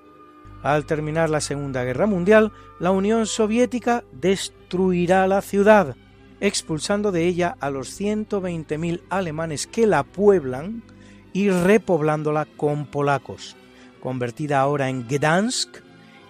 Al 0.63 0.86
terminar 0.86 1.30
la 1.30 1.41
Segunda 1.41 1.84
Guerra 1.84 2.08
Mundial, 2.08 2.52
la 2.80 2.89
Unión 2.89 3.28
Soviética 3.28 4.04
destruirá 4.12 5.28
la 5.28 5.41
ciudad, 5.41 5.96
expulsando 6.39 7.12
de 7.12 7.28
ella 7.28 7.56
a 7.60 7.70
los 7.70 8.00
120.000 8.00 9.02
alemanes 9.10 9.67
que 9.67 9.86
la 9.86 10.04
pueblan 10.04 10.82
y 11.34 11.52
repoblándola 11.52 12.48
con 12.58 12.88
polacos. 12.88 13.56
Convertida 14.02 14.60
ahora 14.60 14.89
en 14.89 15.08
Gdansk, 15.08 15.87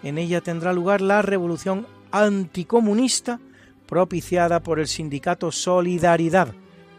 en 0.07 0.17
ella 0.17 0.41
tendrá 0.41 0.73
lugar 0.73 1.01
la 1.01 1.21
revolución 1.21 1.85
anticomunista 2.11 3.39
propiciada 3.87 4.61
por 4.61 4.79
el 4.79 4.87
sindicato 4.87 5.51
Solidaridad, 5.51 6.53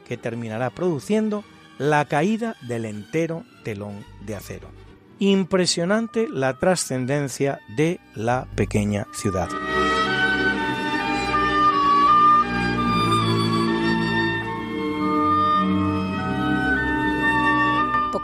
que 0.07 0.17
terminará 0.17 0.71
produciendo 0.71 1.45
la 1.79 2.05
caída 2.07 2.57
del 2.67 2.85
entero 2.85 3.45
telón 3.63 4.05
de 4.25 4.35
acero. 4.35 4.69
Impresionante 5.19 6.29
la 6.29 6.59
trascendencia 6.59 7.61
de 7.77 8.01
la 8.15 8.47
pequeña 8.55 9.07
ciudad. 9.13 9.49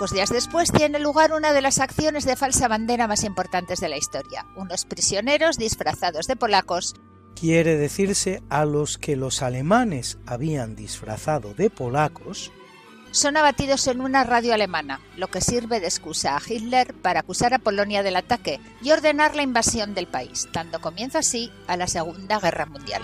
Pocos 0.05 0.17
días 0.17 0.29
después 0.29 0.71
tiene 0.71 0.99
lugar 0.99 1.33
una 1.33 1.55
de 1.55 1.63
las 1.63 1.79
acciones 1.79 2.27
de 2.27 2.37
falsa 2.37 2.69
bandera 2.69 3.09
más 3.09 3.25
importantes 3.25 3.81
de 3.81 3.89
la 3.89 3.97
historia. 3.97 4.45
Unos 4.55 4.85
prisioneros 4.85 5.57
disfrazados 5.57 6.27
de 6.27 6.37
polacos 6.37 6.95
quiere 7.35 7.79
decirse 7.79 8.43
a 8.51 8.67
los 8.67 8.99
que 8.99 9.17
los 9.17 9.41
alemanes 9.41 10.19
habían 10.27 10.77
disfrazado 10.77 11.55
de 11.55 11.71
polacos, 11.71 12.53
son 13.13 13.39
abatidos 13.39 13.87
en 13.87 14.03
una 14.03 14.25
radio 14.25 14.53
alemana, 14.53 15.01
lo 15.17 15.29
que 15.29 15.41
sirve 15.41 15.81
de 15.81 15.87
excusa 15.87 16.37
a 16.37 16.43
Hitler 16.47 16.93
para 16.93 17.21
acusar 17.21 17.55
a 17.55 17.59
Polonia 17.59 18.03
del 18.03 18.17
ataque 18.17 18.61
y 18.83 18.91
ordenar 18.91 19.35
la 19.35 19.43
invasión 19.43 19.95
del 19.95 20.07
país, 20.07 20.51
dando 20.53 20.83
comienzo 20.83 21.17
así 21.17 21.51
a 21.67 21.79
la 21.79 21.87
Segunda 21.87 22.39
Guerra 22.41 22.67
Mundial. 22.67 23.01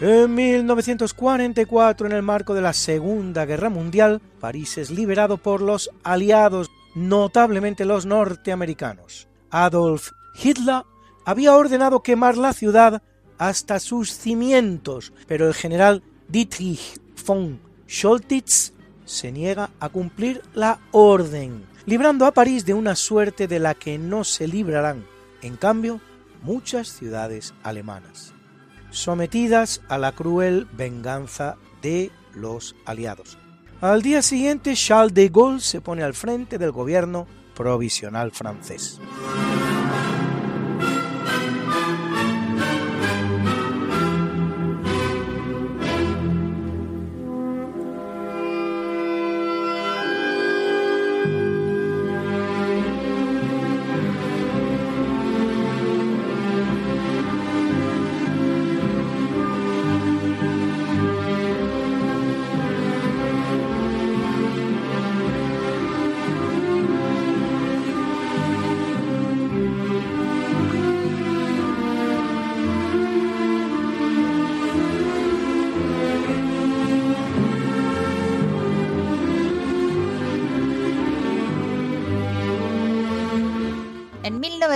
En 0.00 0.34
1944, 0.34 2.06
en 2.06 2.12
el 2.12 2.22
marco 2.22 2.54
de 2.54 2.62
la 2.62 2.72
Segunda 2.72 3.44
Guerra 3.44 3.68
Mundial, 3.68 4.22
París 4.40 4.78
es 4.78 4.90
liberado 4.90 5.36
por 5.36 5.60
los 5.60 5.90
aliados, 6.02 6.70
notablemente 6.94 7.84
los 7.84 8.06
norteamericanos. 8.06 9.28
Adolf 9.50 10.12
Hitler 10.42 10.84
había 11.26 11.54
ordenado 11.54 12.02
quemar 12.02 12.38
la 12.38 12.54
ciudad 12.54 13.02
hasta 13.36 13.78
sus 13.78 14.16
cimientos, 14.16 15.12
pero 15.26 15.46
el 15.46 15.52
general 15.52 16.02
Dietrich 16.28 16.98
von 17.26 17.60
Scholtitz 17.86 18.72
se 19.04 19.30
niega 19.30 19.68
a 19.80 19.90
cumplir 19.90 20.40
la 20.54 20.80
orden, 20.92 21.66
librando 21.84 22.24
a 22.24 22.32
París 22.32 22.64
de 22.64 22.72
una 22.72 22.96
suerte 22.96 23.46
de 23.46 23.58
la 23.58 23.74
que 23.74 23.98
no 23.98 24.24
se 24.24 24.48
librarán, 24.48 25.04
en 25.42 25.58
cambio, 25.58 26.00
muchas 26.42 26.88
ciudades 26.88 27.52
alemanas 27.62 28.32
sometidas 28.90 29.82
a 29.88 29.98
la 29.98 30.12
cruel 30.12 30.66
venganza 30.72 31.56
de 31.82 32.10
los 32.34 32.76
aliados. 32.84 33.38
Al 33.80 34.02
día 34.02 34.20
siguiente, 34.20 34.74
Charles 34.74 35.14
de 35.14 35.28
Gaulle 35.28 35.60
se 35.60 35.80
pone 35.80 36.02
al 36.02 36.14
frente 36.14 36.58
del 36.58 36.70
gobierno 36.70 37.26
provisional 37.54 38.30
francés. 38.30 39.00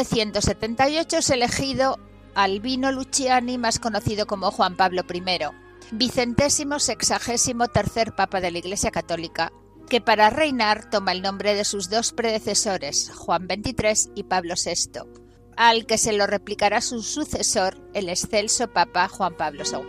1978 0.04 1.18
es 1.18 1.30
elegido 1.30 1.98
Albino 2.34 2.92
Luciani, 2.92 3.56
más 3.56 3.78
conocido 3.78 4.26
como 4.26 4.50
Juan 4.50 4.76
Pablo 4.76 5.02
I, 5.12 5.22
vicentésimo 5.92 6.78
sexagésimo 6.78 7.68
tercer 7.68 8.14
Papa 8.14 8.40
de 8.40 8.50
la 8.50 8.58
Iglesia 8.58 8.90
Católica, 8.90 9.52
que 9.88 10.00
para 10.00 10.30
reinar 10.30 10.90
toma 10.90 11.12
el 11.12 11.22
nombre 11.22 11.54
de 11.54 11.64
sus 11.64 11.88
dos 11.88 12.12
predecesores, 12.12 13.12
Juan 13.14 13.46
XXIII 13.46 14.12
y 14.14 14.24
Pablo 14.24 14.54
VI, 14.62 15.00
al 15.56 15.86
que 15.86 15.96
se 15.96 16.12
lo 16.12 16.26
replicará 16.26 16.80
su 16.80 17.02
sucesor, 17.02 17.78
el 17.94 18.08
excelso 18.08 18.68
Papa 18.68 19.08
Juan 19.08 19.34
Pablo 19.36 19.62
II. 19.64 19.80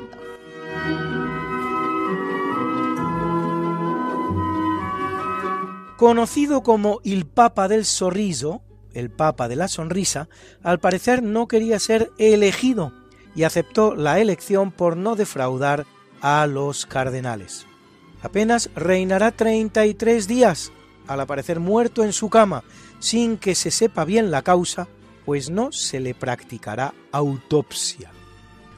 Conocido 5.98 6.62
como 6.62 7.00
el 7.04 7.26
Papa 7.26 7.68
del 7.68 7.86
Sorriso, 7.86 8.65
el 8.96 9.12
Papa 9.12 9.48
de 9.48 9.56
la 9.56 9.68
Sonrisa, 9.68 10.28
al 10.64 10.80
parecer 10.80 11.22
no 11.22 11.48
quería 11.48 11.80
ser 11.80 12.12
elegido 12.18 12.92
y 13.36 13.44
aceptó 13.44 13.96
la 13.96 14.20
elección 14.20 14.72
por 14.72 14.98
no 14.98 15.16
defraudar 15.16 15.86
a 16.22 16.48
los 16.48 16.86
cardenales. 16.86 17.68
Apenas 18.24 18.72
reinará 18.76 19.32
33 19.32 20.28
días, 20.28 20.72
al 21.06 21.20
aparecer 21.20 21.60
muerto 21.60 22.04
en 22.04 22.14
su 22.14 22.30
cama, 22.30 22.64
sin 23.00 23.38
que 23.38 23.54
se 23.54 23.70
sepa 23.70 24.06
bien 24.06 24.32
la 24.32 24.42
causa, 24.42 24.88
pues 25.26 25.50
no 25.50 25.72
se 25.72 26.00
le 26.00 26.16
practicará 26.16 26.94
autopsia. 27.12 28.12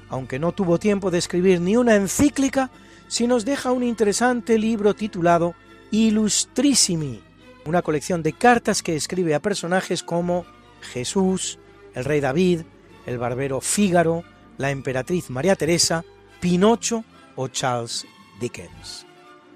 Aunque 0.10 0.40
no 0.40 0.52
tuvo 0.52 0.80
tiempo 0.80 1.12
de 1.12 1.20
escribir 1.20 1.62
ni 1.62 1.78
una 1.78 1.96
encíclica, 1.96 2.72
sí 3.08 3.28
nos 3.28 3.46
deja 3.46 3.72
un 3.72 3.84
interesante 3.84 4.58
libro 4.58 4.94
titulado 4.94 5.54
Illustrissimi, 5.92 7.22
una 7.68 7.82
colección 7.82 8.24
de 8.24 8.34
cartas 8.34 8.82
que 8.82 8.96
escribe 8.96 9.36
a 9.36 9.42
personajes 9.42 10.02
como 10.02 10.46
Jesús, 10.94 11.60
el 11.94 12.06
rey 12.06 12.22
David, 12.22 12.62
el 13.06 13.18
barbero 13.18 13.60
Fígaro, 13.60 14.24
la 14.58 14.72
emperatriz 14.72 15.30
María 15.30 15.56
Teresa, 15.56 16.06
Pinocho 16.40 17.04
o 17.36 17.50
Charles 17.50 18.06
Dickens. 18.40 19.06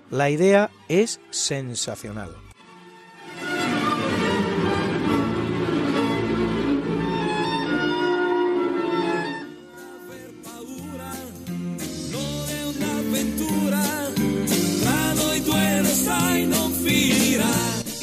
La 0.09 0.29
idea 0.29 0.69
es 0.89 1.21
sensacional. 1.29 2.40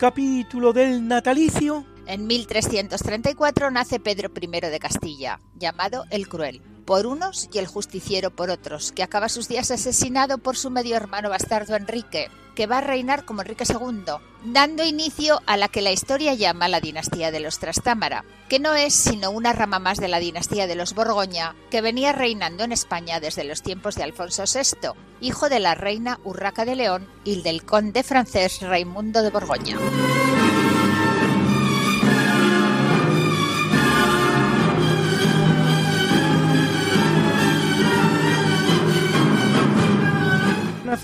Capítulo 0.00 0.72
del 0.72 1.06
natalicio. 1.06 1.84
En 2.06 2.26
1334 2.26 3.70
nace 3.70 4.00
Pedro 4.00 4.30
I 4.34 4.46
de 4.46 4.78
Castilla, 4.78 5.40
llamado 5.56 6.06
el 6.08 6.26
Cruel, 6.26 6.62
por 6.86 7.06
unos 7.06 7.50
y 7.52 7.58
el 7.58 7.66
Justiciero 7.66 8.30
por 8.30 8.48
otros, 8.48 8.92
que 8.92 9.02
acaba 9.02 9.28
sus 9.28 9.46
días 9.46 9.70
asesinado 9.70 10.38
por 10.38 10.56
su 10.56 10.70
medio 10.70 10.96
hermano 10.96 11.28
bastardo 11.28 11.76
Enrique, 11.76 12.30
que 12.60 12.66
va 12.66 12.76
a 12.76 12.82
reinar 12.82 13.24
como 13.24 13.40
Enrique 13.40 13.64
II, 13.66 14.16
dando 14.44 14.84
inicio 14.84 15.40
a 15.46 15.56
la 15.56 15.68
que 15.68 15.80
la 15.80 15.92
historia 15.92 16.34
llama 16.34 16.68
la 16.68 16.82
dinastía 16.82 17.30
de 17.30 17.40
los 17.40 17.58
Trastámara, 17.58 18.26
que 18.50 18.58
no 18.58 18.74
es 18.74 18.92
sino 18.92 19.30
una 19.30 19.54
rama 19.54 19.78
más 19.78 19.96
de 19.96 20.08
la 20.08 20.18
dinastía 20.18 20.66
de 20.66 20.74
los 20.74 20.94
Borgoña, 20.94 21.56
que 21.70 21.80
venía 21.80 22.12
reinando 22.12 22.62
en 22.62 22.72
España 22.72 23.18
desde 23.18 23.44
los 23.44 23.62
tiempos 23.62 23.94
de 23.94 24.02
Alfonso 24.02 24.44
VI, 24.44 24.90
hijo 25.22 25.48
de 25.48 25.58
la 25.58 25.74
reina 25.74 26.20
Urraca 26.22 26.66
de 26.66 26.76
León 26.76 27.08
y 27.24 27.40
del 27.40 27.64
conde 27.64 28.02
francés 28.02 28.60
Raimundo 28.60 29.22
de 29.22 29.30
Borgoña. 29.30 29.78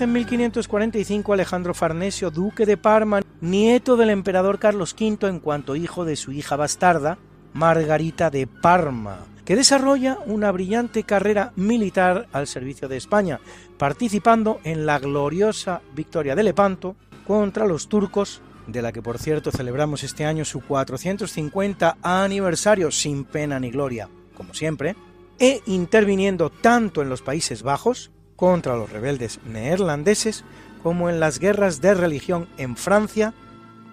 En 0.01 0.11
1545 0.11 1.33
Alejandro 1.33 1.73
Farnesio, 1.73 2.29
duque 2.29 2.65
de 2.65 2.77
Parma, 2.77 3.21
nieto 3.41 3.97
del 3.97 4.09
emperador 4.09 4.59
Carlos 4.59 4.95
V 4.99 5.27
en 5.27 5.39
cuanto 5.39 5.75
hijo 5.75 6.05
de 6.05 6.15
su 6.15 6.31
hija 6.31 6.55
bastarda, 6.55 7.17
Margarita 7.53 8.29
de 8.29 8.47
Parma, 8.47 9.25
que 9.45 9.55
desarrolla 9.55 10.19
una 10.25 10.51
brillante 10.51 11.03
carrera 11.03 11.51
militar 11.55 12.27
al 12.31 12.47
servicio 12.47 12.87
de 12.87 12.97
España, 12.97 13.39
participando 13.77 14.59
en 14.63 14.85
la 14.85 14.99
gloriosa 14.99 15.81
victoria 15.95 16.35
de 16.35 16.43
Lepanto 16.43 16.95
contra 17.25 17.65
los 17.65 17.87
turcos, 17.87 18.41
de 18.67 18.81
la 18.81 18.91
que 18.91 19.01
por 19.01 19.17
cierto 19.17 19.51
celebramos 19.51 20.03
este 20.03 20.25
año 20.25 20.45
su 20.45 20.61
450 20.61 21.97
aniversario 22.01 22.91
sin 22.91 23.23
pena 23.23 23.59
ni 23.59 23.71
gloria, 23.71 24.09
como 24.35 24.53
siempre, 24.53 24.95
e 25.39 25.61
interviniendo 25.65 26.49
tanto 26.49 27.01
en 27.01 27.09
los 27.09 27.21
Países 27.21 27.63
Bajos, 27.63 28.11
contra 28.37 28.77
los 28.77 28.89
rebeldes 28.89 29.41
neerlandeses 29.45 30.45
como 30.81 31.09
en 31.09 31.19
las 31.19 31.39
guerras 31.39 31.81
de 31.81 31.93
religión 31.93 32.47
en 32.57 32.77
Francia 32.77 33.33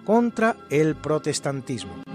contra 0.05 0.55
el 0.69 0.95
protestantismo. 0.95 2.05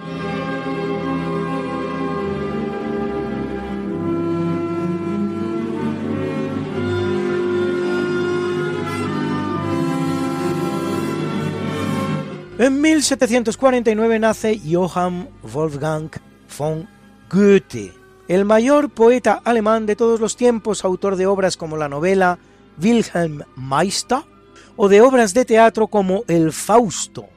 En 12.61 12.79
1749 12.83 14.19
nace 14.19 14.61
Johann 14.71 15.31
Wolfgang 15.43 16.11
von 16.59 16.87
Goethe, 17.31 18.00
el 18.31 18.45
mayor 18.45 18.91
poeta 18.91 19.43
alemán 19.45 19.87
de 19.87 19.97
todos 19.97 20.21
los 20.21 20.37
tiempos, 20.37 20.85
autor 20.85 21.17
de 21.17 21.27
obras 21.27 21.57
como 21.57 21.77
la 21.77 21.89
novela 21.89 22.39
Wilhelm 22.81 23.43
Meister 23.57 24.21
o 24.77 24.89
de 24.89 25.01
obras 25.01 25.35
de 25.35 25.45
teatro 25.45 25.89
como 25.89 26.23
El 26.29 26.53
Fausto, 26.53 27.29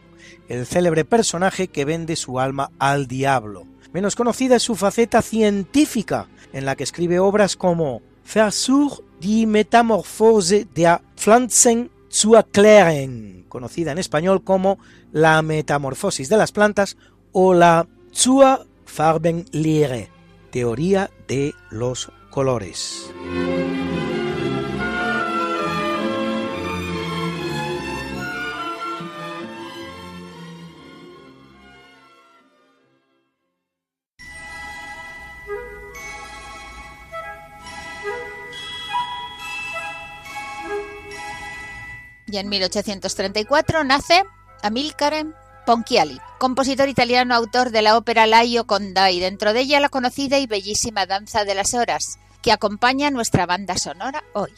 el 0.47 0.67
célebre 0.67 1.03
personaje 1.03 1.67
que 1.67 1.84
vende 1.84 2.15
su 2.15 2.39
alma 2.39 2.69
al 2.77 3.08
diablo. 3.08 3.65
Menos 3.91 4.15
conocida 4.15 4.58
es 4.58 4.62
su 4.62 4.75
faceta 4.75 5.23
científica, 5.23 6.27
en 6.53 6.63
la 6.63 6.75
que 6.75 6.84
escribe 6.84 7.17
obras 7.17 7.56
como 7.56 8.03
Versuch 8.32 9.01
die 9.19 9.47
Metamorphose 9.47 10.67
der 10.75 11.01
Pflanzen 11.15 11.89
zu 12.08 12.36
erklären, 12.36 13.45
conocida 13.49 13.93
en 13.93 13.97
español 13.97 14.43
como 14.43 14.77
La 15.12 15.41
metamorfosis 15.41 16.29
de 16.29 16.38
las 16.38 16.51
plantas 16.51 16.97
o 17.32 17.56
la 17.56 17.88
Zur 18.12 18.67
Farbenlehre, 18.86 20.12
teoría 20.54 21.10
de 21.28 21.56
los 21.72 22.12
colores. 22.30 23.12
Y 42.28 42.38
en 42.38 42.50
1834 42.50 43.84
nace 43.84 44.24
Amilcare 44.62 45.26
Ponchiali, 45.66 46.20
compositor 46.43 46.89
italiano 46.89 47.34
autor 47.36 47.69
de 47.69 47.82
la 47.82 47.95
ópera 47.95 48.27
Laio 48.27 48.67
Conda 48.67 49.10
y 49.12 49.21
dentro 49.21 49.53
de 49.53 49.62
ella 49.62 49.79
la 49.79 49.88
conocida 49.88 50.39
y 50.39 50.45
bellísima 50.45 51.06
Danza 51.06 51.45
de 51.45 51.56
las 51.56 51.73
Horas, 51.73 52.19
que 52.41 52.51
acompaña 52.51 53.10
nuestra 53.12 53.45
banda 53.45 53.77
sonora 53.77 54.25
hoy. 54.34 54.51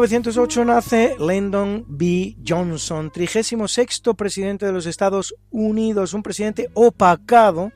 1908 0.00 0.64
nace 0.64 1.14
Lyndon 1.18 1.84
B. 1.86 2.34
Johnson, 2.46 3.10
36 3.10 4.00
presidente 4.16 4.64
de 4.64 4.72
los 4.72 4.86
Estados 4.86 5.34
Unidos, 5.50 6.14
un 6.14 6.22
presidente 6.22 6.70
opacado 6.72 7.70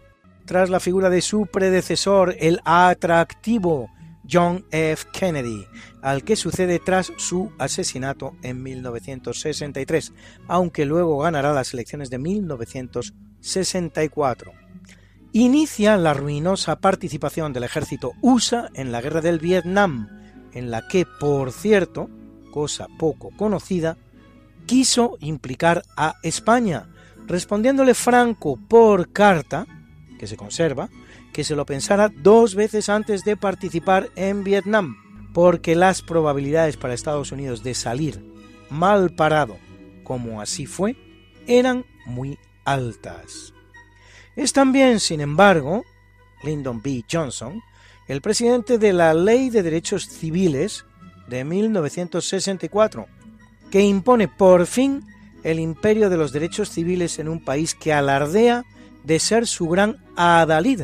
tras 0.46 0.70
la 0.70 0.80
figura 0.80 1.10
de 1.10 1.20
su 1.20 1.44
predecesor, 1.44 2.34
el 2.40 2.60
atractivo 2.64 3.90
John 4.26 4.64
F. 4.70 5.04
Kennedy, 5.12 5.66
al 6.00 6.24
que 6.24 6.36
sucede 6.36 6.78
tras 6.78 7.12
su 7.18 7.52
asesinato 7.58 8.32
en 8.42 8.62
1963, 8.62 10.14
aunque 10.48 10.86
luego 10.86 11.18
ganará 11.18 11.52
las 11.52 11.74
elecciones 11.74 12.08
de 12.08 12.20
1964. 12.20 14.52
Inicia 15.32 15.98
la 15.98 16.14
ruinosa 16.14 16.80
participación 16.80 17.52
del 17.52 17.64
ejército 17.64 18.12
USA 18.22 18.70
en 18.72 18.92
la 18.92 19.02
guerra 19.02 19.20
del 19.20 19.40
Vietnam, 19.40 20.23
en 20.54 20.70
la 20.70 20.88
que, 20.88 21.04
por 21.04 21.52
cierto, 21.52 22.08
cosa 22.50 22.86
poco 22.98 23.30
conocida, 23.36 23.98
quiso 24.66 25.18
implicar 25.20 25.82
a 25.96 26.14
España, 26.22 26.88
respondiéndole 27.26 27.94
Franco 27.94 28.56
por 28.56 29.12
carta, 29.12 29.66
que 30.18 30.26
se 30.26 30.36
conserva, 30.36 30.88
que 31.32 31.44
se 31.44 31.56
lo 31.56 31.66
pensara 31.66 32.08
dos 32.08 32.54
veces 32.54 32.88
antes 32.88 33.24
de 33.24 33.36
participar 33.36 34.08
en 34.14 34.44
Vietnam, 34.44 34.96
porque 35.34 35.74
las 35.74 36.00
probabilidades 36.00 36.76
para 36.76 36.94
Estados 36.94 37.32
Unidos 37.32 37.62
de 37.62 37.74
salir 37.74 38.24
mal 38.70 39.10
parado, 39.14 39.58
como 40.04 40.40
así 40.40 40.66
fue, 40.66 40.96
eran 41.46 41.84
muy 42.06 42.38
altas. 42.64 43.52
Es 44.36 44.52
también, 44.52 45.00
sin 45.00 45.20
embargo, 45.20 45.84
Lyndon 46.42 46.82
B. 46.82 47.04
Johnson, 47.10 47.60
el 48.08 48.20
presidente 48.20 48.78
de 48.78 48.92
la 48.92 49.14
Ley 49.14 49.50
de 49.50 49.62
Derechos 49.62 50.08
Civiles 50.08 50.84
de 51.28 51.44
1964, 51.44 53.06
que 53.70 53.82
impone 53.82 54.26
por 54.28 54.66
fin 54.66 55.06
el 55.42 55.58
imperio 55.58 56.10
de 56.10 56.16
los 56.16 56.32
derechos 56.32 56.70
civiles 56.70 57.18
en 57.18 57.28
un 57.28 57.44
país 57.44 57.74
que 57.74 57.92
alardea 57.92 58.64
de 59.04 59.18
ser 59.18 59.46
su 59.46 59.68
gran 59.68 59.98
adalid, 60.16 60.82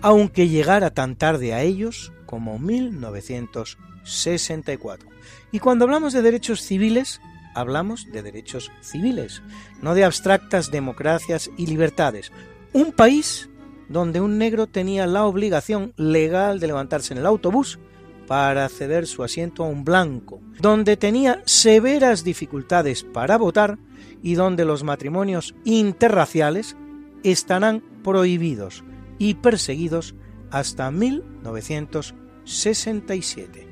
aunque 0.00 0.48
llegara 0.48 0.90
tan 0.90 1.16
tarde 1.16 1.54
a 1.54 1.62
ellos 1.62 2.12
como 2.26 2.58
1964. 2.58 5.08
Y 5.52 5.58
cuando 5.58 5.84
hablamos 5.84 6.12
de 6.12 6.22
derechos 6.22 6.62
civiles, 6.62 7.20
hablamos 7.54 8.06
de 8.12 8.22
derechos 8.22 8.70
civiles, 8.80 9.42
no 9.82 9.94
de 9.94 10.04
abstractas 10.04 10.70
democracias 10.70 11.50
y 11.56 11.66
libertades. 11.66 12.30
Un 12.72 12.92
país 12.92 13.48
donde 13.90 14.22
un 14.22 14.38
negro 14.38 14.68
tenía 14.68 15.06
la 15.06 15.26
obligación 15.26 15.92
legal 15.96 16.60
de 16.60 16.68
levantarse 16.68 17.12
en 17.12 17.18
el 17.18 17.26
autobús 17.26 17.78
para 18.26 18.66
ceder 18.68 19.06
su 19.08 19.24
asiento 19.24 19.64
a 19.64 19.66
un 19.66 19.84
blanco, 19.84 20.40
donde 20.60 20.96
tenía 20.96 21.42
severas 21.44 22.22
dificultades 22.22 23.02
para 23.02 23.36
votar 23.36 23.78
y 24.22 24.34
donde 24.34 24.64
los 24.64 24.84
matrimonios 24.84 25.56
interraciales 25.64 26.76
estarán 27.24 27.82
prohibidos 28.04 28.84
y 29.18 29.34
perseguidos 29.34 30.14
hasta 30.52 30.92
1967. 30.92 33.66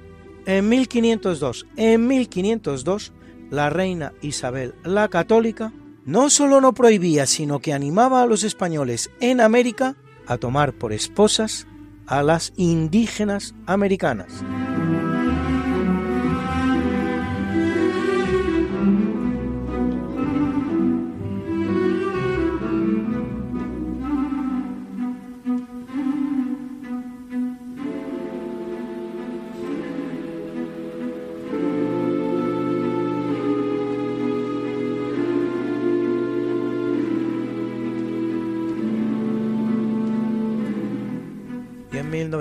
En 0.46 0.68
1502, 0.68 1.66
en 1.76 2.08
1502, 2.08 3.12
la 3.50 3.70
reina 3.70 4.12
Isabel 4.20 4.74
la 4.82 5.06
Católica 5.08 5.72
no 6.04 6.28
solo 6.30 6.60
no 6.60 6.74
prohibía, 6.74 7.26
sino 7.26 7.60
que 7.60 7.72
animaba 7.72 8.22
a 8.22 8.26
los 8.26 8.42
españoles 8.42 9.12
en 9.20 9.40
América 9.40 9.94
a 10.28 10.36
tomar 10.38 10.72
por 10.72 10.92
esposas 10.92 11.66
a 12.06 12.22
las 12.22 12.52
indígenas 12.56 13.54
americanas. 13.66 14.44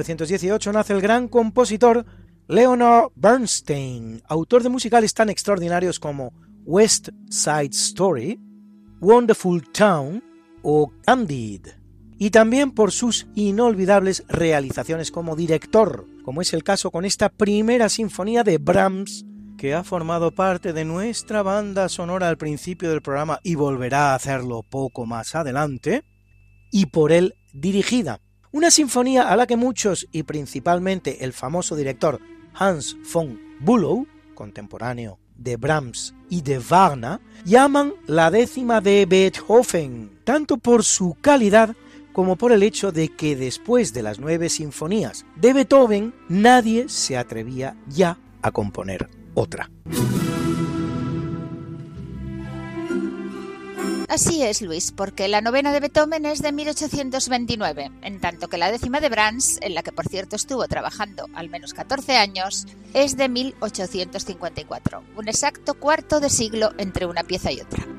1918 0.08 0.72
nace 0.72 0.94
el 0.94 1.02
gran 1.02 1.28
compositor 1.28 2.06
Leonard 2.48 3.10
Bernstein, 3.16 4.22
autor 4.30 4.64
de 4.64 4.70
musicales 4.70 5.14
tan 5.14 5.30
extraordinarios 5.30 6.00
como 6.00 6.32
West 6.64 7.10
Side 7.30 7.72
Story, 7.72 8.40
Wonderful 9.02 9.70
Town 9.74 10.24
o 10.64 10.94
Candid, 11.06 11.68
y 12.18 12.30
también 12.30 12.72
por 12.72 12.94
sus 12.94 13.28
inolvidables 13.36 14.24
realizaciones 14.30 15.12
como 15.12 15.36
director, 15.36 16.06
como 16.24 16.42
es 16.42 16.54
el 16.54 16.64
caso 16.64 16.90
con 16.90 17.04
esta 17.04 17.28
primera 17.28 17.90
sinfonía 17.90 18.46
de 18.46 18.60
Brahms, 18.60 19.26
que 19.58 19.74
ha 19.74 19.84
formado 19.84 20.34
parte 20.34 20.72
de 20.72 20.86
nuestra 20.86 21.44
banda 21.44 21.90
sonora 21.90 22.30
al 22.30 22.38
principio 22.38 22.90
del 22.92 23.02
programa 23.02 23.42
y 23.44 23.56
volverá 23.56 24.12
a 24.12 24.16
hacerlo 24.16 24.64
poco 24.64 25.06
más 25.06 25.36
adelante, 25.36 26.06
y 26.72 26.86
por 26.86 27.12
él 27.12 27.34
dirigida. 27.54 28.22
Una 28.52 28.72
sinfonía 28.72 29.30
a 29.30 29.36
la 29.36 29.46
que 29.46 29.58
muchos, 29.58 30.08
y 30.12 30.24
principalmente 30.24 31.26
el 31.26 31.34
famoso 31.34 31.76
director 31.76 32.22
Hans 32.54 32.96
von 33.14 33.40
Bülow, 33.60 34.08
contemporáneo 34.36 35.20
de 35.36 35.58
Brahms 35.58 36.16
y 36.30 36.42
de 36.42 36.58
Wagner, 36.58 37.20
llaman 37.44 37.94
la 38.06 38.32
décima 38.32 38.80
de 38.80 39.06
Beethoven, 39.06 40.20
tanto 40.24 40.58
por 40.58 40.86
su 40.86 41.18
calidad 41.20 41.76
como 42.14 42.38
por 42.38 42.54
el 42.54 42.64
hecho 42.64 42.94
de 42.94 43.10
que 43.10 43.36
después 43.36 43.94
de 43.94 44.02
las 44.02 44.18
nueve 44.18 44.48
sinfonías 44.48 45.26
de 45.36 45.54
Beethoven 45.54 46.14
nadie 46.30 46.88
se 46.88 47.18
atrevía 47.18 47.76
ya 47.88 48.18
a 48.42 48.52
componer 48.52 49.10
otra. 49.34 49.70
Así 54.08 54.42
es, 54.42 54.62
Luis, 54.62 54.94
porque 54.94 55.28
la 55.28 55.42
novena 55.42 55.74
de 55.74 55.82
Beethoven 55.82 56.26
es 56.26 56.42
de 56.42 56.54
1829, 56.54 57.92
en 58.02 58.22
tanto 58.22 58.48
que 58.48 58.58
la 58.58 58.72
décima 58.72 59.02
de 59.02 59.10
Brahms, 59.10 59.60
en 59.62 59.76
la 59.76 59.84
que 59.84 59.92
por 59.92 60.08
cierto 60.08 60.38
estuvo 60.38 60.66
trabajando 60.68 61.28
al 61.34 61.50
menos 61.50 61.74
14 61.74 62.16
años, 62.16 62.66
es 62.94 63.18
de 63.18 63.28
1854, 63.28 65.04
un 65.18 65.28
exacto 65.28 65.74
cuarto 65.74 66.22
de 66.22 66.30
siglo 66.30 66.72
entre 66.78 67.06
una 67.06 67.24
pieza 67.24 67.52
y 67.52 67.60
otra. 67.60 67.97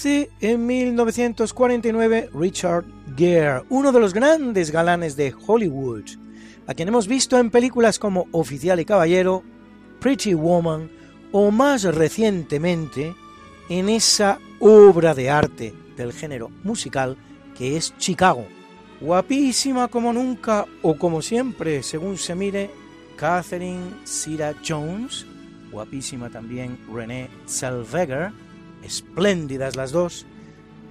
Nace 0.00 0.30
en 0.40 0.66
1949 0.66 2.30
Richard 2.32 2.86
Gere, 3.14 3.64
uno 3.68 3.92
de 3.92 4.00
los 4.00 4.14
grandes 4.14 4.70
galanes 4.70 5.14
de 5.14 5.34
Hollywood, 5.46 6.04
a 6.66 6.72
quien 6.72 6.88
hemos 6.88 7.06
visto 7.06 7.36
en 7.36 7.50
películas 7.50 7.98
como 7.98 8.26
Oficial 8.32 8.80
y 8.80 8.86
Caballero, 8.86 9.42
Pretty 10.00 10.32
Woman 10.32 10.90
o 11.32 11.50
más 11.50 11.82
recientemente 11.82 13.14
en 13.68 13.90
esa 13.90 14.38
obra 14.58 15.12
de 15.12 15.28
arte 15.28 15.74
del 15.98 16.14
género 16.14 16.48
musical 16.64 17.18
que 17.54 17.76
es 17.76 17.94
Chicago. 17.98 18.46
Guapísima 19.02 19.88
como 19.88 20.14
nunca 20.14 20.64
o 20.80 20.96
como 20.96 21.20
siempre, 21.20 21.82
según 21.82 22.16
se 22.16 22.34
mire, 22.34 22.70
Catherine 23.16 23.96
Zeta 24.06 24.54
Jones, 24.66 25.26
guapísima 25.70 26.30
también 26.30 26.78
Renée 26.90 27.28
Zellweger, 27.46 28.32
espléndidas 28.82 29.76
las 29.76 29.92
dos, 29.92 30.26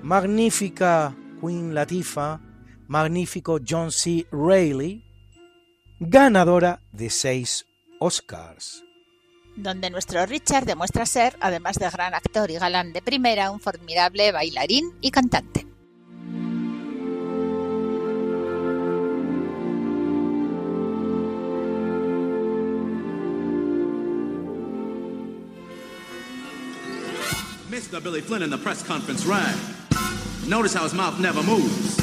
magnífica 0.02 1.16
Queen 1.42 1.74
Latifah, 1.74 2.40
magnífico 2.88 3.60
John 3.68 3.92
C. 3.92 4.26
Reilly, 4.32 5.04
ganadora 6.00 6.82
de 6.92 7.10
seis 7.10 7.66
Oscars. 8.00 8.84
Donde 9.56 9.90
nuestro 9.90 10.26
Richard 10.26 10.66
demuestra 10.66 11.06
ser, 11.06 11.36
además 11.42 11.76
de 11.78 11.90
gran 11.90 12.14
actor 12.14 12.50
y 12.50 12.56
galán 12.56 12.94
de 12.94 13.02
primera, 13.02 13.52
un 13.52 13.60
formidable 13.60 14.32
bailarín 14.32 14.94
y 15.02 15.12
cantante. 15.12 15.68
Mr. 27.90 28.04
Billy 28.04 28.22
Flynn 28.22 28.44
in 28.44 28.52
the 28.52 28.58
press 28.60 28.84
conference 28.84 29.26
rag. 29.26 29.58
Notice 30.48 30.76
how 30.76 30.84
his 30.84 30.94
mouth 30.94 31.20
never 31.20 31.42
moves. 31.42 32.00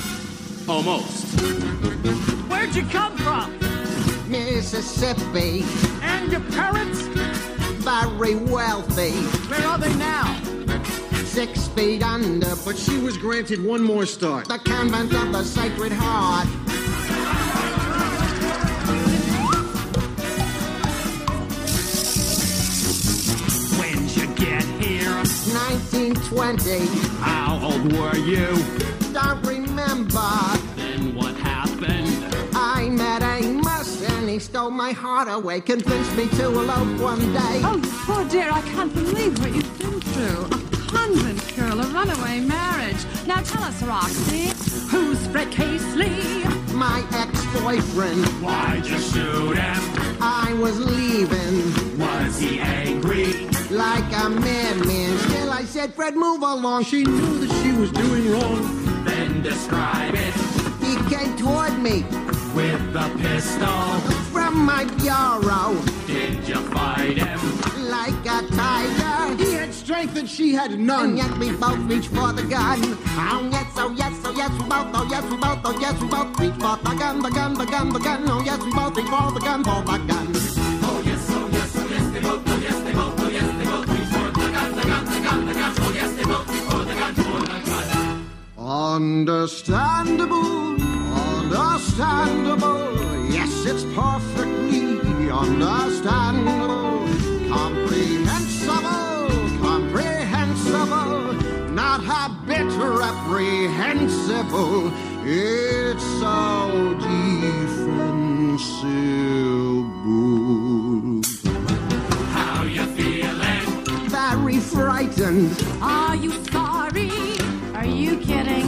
Almost. 0.69 1.41
Where'd 2.51 2.75
you 2.75 2.83
come 2.87 3.17
from? 3.19 3.57
Mississippi. 4.29 5.65
And 6.03 6.33
your 6.33 6.41
parents? 6.41 7.03
Very 7.85 8.35
wealthy. 8.35 9.13
Where 9.49 9.65
are 9.65 9.79
they 9.79 9.95
now? 9.95 10.35
Six 11.25 11.69
feet 11.69 12.03
under. 12.03 12.57
But 12.65 12.77
she 12.77 12.99
was 12.99 13.17
granted 13.17 13.65
one 13.65 13.85
more 13.85 14.07
start. 14.07 14.49
The 14.49 14.59
convent 14.59 15.13
of 15.13 15.31
the 15.31 15.45
Sacred 15.45 15.93
Heart. 15.93 16.49
1920. 26.33 26.87
How 27.21 27.61
old 27.63 27.93
were 27.93 28.17
you? 28.17 28.49
Don't 29.13 29.43
remember. 29.47 30.31
Then 30.75 31.15
what 31.15 31.37
happened? 31.37 32.35
I 32.55 32.89
met 32.89 33.23
Amos 33.23 34.03
and 34.11 34.29
he 34.29 34.39
stole 34.39 34.71
my 34.71 34.93
heart 34.93 35.29
away. 35.29 35.61
Convinced 35.61 36.17
me 36.17 36.29
to 36.31 36.47
elope 36.47 37.01
one 37.01 37.21
day. 37.33 37.61
Oh, 37.65 37.77
you 37.77 37.93
poor 38.05 38.25
dear, 38.29 38.51
I 38.51 38.61
can't 38.63 38.93
believe 38.93 39.39
what 39.39 39.55
you've 39.55 39.79
been 39.79 40.01
through. 40.01 40.45
A 40.47 40.89
convent 40.89 41.57
girl, 41.57 41.81
a 41.81 41.87
runaway 41.93 42.41
marriage. 42.41 43.05
Now 43.27 43.41
tell 43.43 43.63
us, 43.63 43.81
Roxy, 43.83 44.49
who's 44.89 45.25
Fred 45.29 45.53
Casely? 45.53 46.45
My 46.75 47.07
ex-boyfriend. 47.15 48.25
Why'd 48.43 48.85
you 48.87 48.99
shoot 48.99 49.57
him? 49.57 50.19
I 50.21 50.53
was 50.61 50.79
leaving. 50.81 51.99
Was 51.99 52.39
he 52.39 52.59
angry? 52.59 53.56
Like 53.71 54.05
a 54.13 54.29
madman. 54.31 55.19
Still, 55.19 55.51
I 55.51 55.65
said, 55.65 55.93
Fred, 55.95 56.15
move 56.15 56.43
along. 56.43 56.85
She 56.85 57.05
knew 57.05 57.39
that 57.45 57.51
she 57.63 57.73
was 57.73 57.91
doing 57.91 58.31
wrong. 58.31 59.05
Then 59.05 59.43
describe 59.43 60.15
it 60.15 60.35
He 60.83 60.95
came 61.15 61.37
toward 61.37 61.77
me 61.79 62.05
with 62.55 62.95
a 62.97 63.11
pistol. 63.19 63.99
from 64.33 64.65
my 64.65 64.85
bureau. 65.03 65.75
Did 66.07 66.47
you 66.49 66.55
fight 66.71 67.19
him? 67.19 67.41
Like 67.91 68.15
a 68.25 68.47
tiger. 68.55 69.43
He 69.45 69.53
had 69.55 69.75
strength 69.75 70.17
and 70.17 70.29
she 70.29 70.53
had 70.55 70.71
And 70.71 70.87
none. 70.87 71.17
yet 71.17 71.37
we 71.39 71.51
both 71.51 71.79
reach 71.91 72.07
for 72.09 72.33
the 72.33 72.43
gun. 72.45 72.81
Oh 73.19 73.49
yes, 73.51 73.73
oh 73.77 73.93
yes, 73.97 74.15
oh 74.25 74.33
yes, 74.37 74.51
we 74.53 74.69
both, 74.69 74.89
oh 74.95 75.07
yes, 75.11 75.25
we 75.31 75.37
both, 75.37 75.61
oh 75.65 75.79
yes, 75.81 76.01
we 76.01 76.09
both 76.09 76.39
reach 76.41 76.55
for 76.55 76.77
the 76.89 76.95
gun, 76.99 77.21
the 77.21 77.31
gun, 77.31 77.55
the 77.55 77.65
gun, 77.67 77.89
the 77.93 77.99
gun. 77.99 78.29
Oh 78.29 78.43
yes, 78.45 78.61
we 78.63 78.71
both 78.73 78.97
reach 78.97 79.07
for 79.07 79.33
the 79.33 79.41
gun, 79.41 79.65
for 79.65 79.83
the 79.83 79.99
gun. 80.07 80.33
Understandable, 88.69 90.75
understandable. 91.15 93.31
Yes, 93.31 93.65
it's 93.65 93.85
perfectly 93.95 95.31
understandable. 95.31 97.07
Comprehensible, 97.49 99.29
comprehensible. 99.61 101.35
Not 101.71 102.03
a 102.03 102.29
bit 102.45 102.67
reprehensible. 102.77 104.91
It's 105.25 106.03
so 106.19 106.97
defensible. 106.99 108.03
How 112.33 112.65
you 112.65 112.85
feeling? 112.97 113.85
Very 114.09 114.59
frightened. 114.59 115.57
Are 115.81 116.17
you 116.17 116.33
sorry? 116.33 116.56
Are 116.56 116.56
you 116.56 116.56
kidding? 118.27 118.67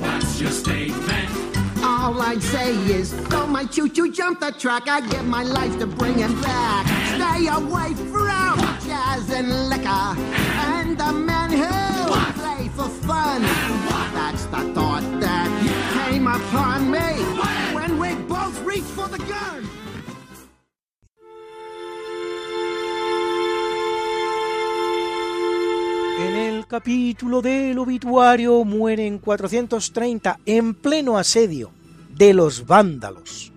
What's 0.00 0.40
your 0.40 0.50
statement? 0.50 1.28
All 1.84 2.20
I'd 2.20 2.42
say 2.42 2.72
is, 2.72 3.12
don't 3.28 3.50
my 3.50 3.64
choo-choo 3.64 4.10
jump 4.12 4.40
the 4.40 4.50
track. 4.52 4.88
I 4.88 5.00
give 5.00 5.26
my 5.26 5.42
life 5.42 5.78
to 5.78 5.86
bring 5.86 6.18
him 6.18 6.40
back. 6.40 6.86
Stay 7.14 7.46
away 7.48 7.94
from 8.12 8.58
jazz 8.86 9.30
and 9.30 9.68
liquor 9.68 10.04
and 10.74 10.96
the 10.96 11.12
men 11.12 11.50
who 11.50 11.68
play 12.40 12.68
for 12.68 12.88
fun. 13.06 13.42
Capítulo 26.68 27.40
del 27.40 27.78
obituario 27.78 28.62
muere 28.62 29.06
en 29.06 29.18
430 29.18 30.40
en 30.44 30.74
pleno 30.74 31.16
asedio 31.16 31.70
de 32.14 32.34
los 32.34 32.66
vándalos. 32.66 33.52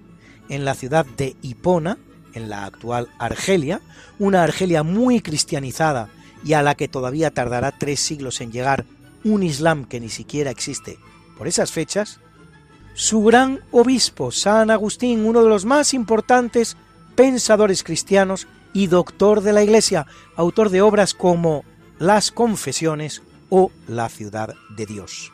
En 0.48 0.64
la 0.64 0.76
ciudad 0.76 1.06
de 1.06 1.36
Hipona, 1.42 1.98
en 2.34 2.50
la 2.50 2.64
actual 2.64 3.10
Argelia, 3.20 3.82
una 4.18 4.44
Argelia 4.44 4.84
muy 4.84 5.20
cristianizada 5.20 6.08
y 6.46 6.54
a 6.54 6.62
la 6.62 6.76
que 6.76 6.88
todavía 6.88 7.32
tardará 7.32 7.74
tres 7.78 8.00
siglos 8.00 8.40
en 8.40 8.54
llegar 8.54 8.86
un 9.26 9.44
Islam 9.44 9.84
que 9.84 10.00
ni 10.00 10.10
siquiera 10.10 10.50
existe 10.50 10.98
por 11.38 11.50
esas 11.50 11.72
fechas, 11.72 12.22
su 12.94 13.24
gran 13.24 13.60
obispo, 13.72 14.32
San 14.32 14.72
Agustín, 14.72 15.26
uno 15.26 15.44
de 15.44 15.50
los 15.50 15.66
más 15.66 15.94
importantes 15.94 16.78
pensadores 17.16 17.84
cristianos 17.84 18.48
y 18.72 18.88
doctor 18.88 19.42
de 19.42 19.52
la 19.52 19.64
Iglesia, 19.64 20.08
autor 20.38 20.70
de 20.70 20.82
obras 20.82 21.14
como 21.14 21.66
Las 22.02 22.32
Confesiones 22.32 23.22
o 23.52 23.70
La 23.88 24.10
Ciudad 24.10 24.56
de 24.76 24.88
Dios. 24.88 25.32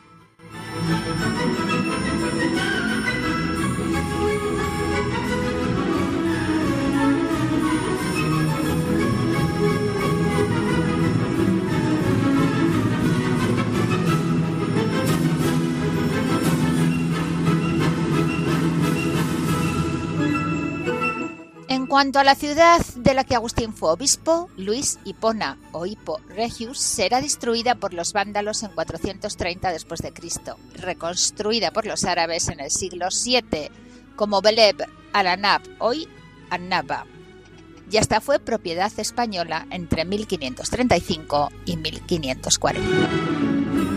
Cuanto 21.88 22.18
a 22.18 22.24
la 22.24 22.34
ciudad 22.34 22.84
de 22.96 23.14
la 23.14 23.24
que 23.24 23.34
Agustín 23.34 23.72
fue 23.72 23.92
obispo, 23.92 24.50
Luis 24.56 24.98
Hipona 25.04 25.58
o 25.72 25.86
Hippo 25.86 26.20
Regius 26.28 26.78
será 26.78 27.20
destruida 27.20 27.74
por 27.74 27.94
los 27.94 28.12
vándalos 28.12 28.62
en 28.62 28.72
430 28.72 29.72
después 29.72 30.00
de 30.00 30.12
Cristo, 30.12 30.56
reconstruida 30.74 31.70
por 31.70 31.86
los 31.86 32.04
árabes 32.04 32.48
en 32.48 32.60
el 32.60 32.70
siglo 32.70 33.08
VII 33.10 33.70
como 34.16 34.42
Beleb 34.42 34.84
al-Anab, 35.12 35.62
hoy 35.78 36.08
Annaba, 36.50 37.06
y 37.90 37.96
hasta 37.96 38.20
fue 38.20 38.38
propiedad 38.38 38.92
española 38.98 39.66
entre 39.70 40.04
1535 40.04 41.50
y 41.64 41.76
1540. 41.76 43.87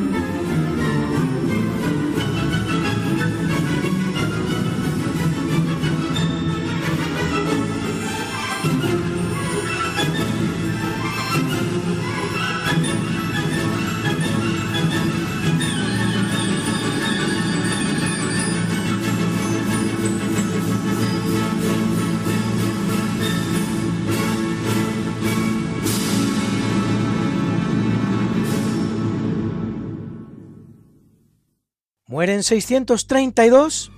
En 32.29 32.43
632 32.43 33.91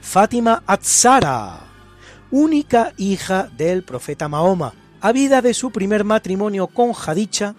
Fátima 0.00 0.62
Atzara, 0.66 1.60
única 2.30 2.92
hija 2.96 3.50
del 3.56 3.82
profeta 3.82 4.28
Mahoma, 4.28 4.74
habida 5.00 5.42
de 5.42 5.54
su 5.54 5.72
primer 5.72 6.04
matrimonio 6.04 6.68
con 6.68 6.92
Jadicha 6.92 7.56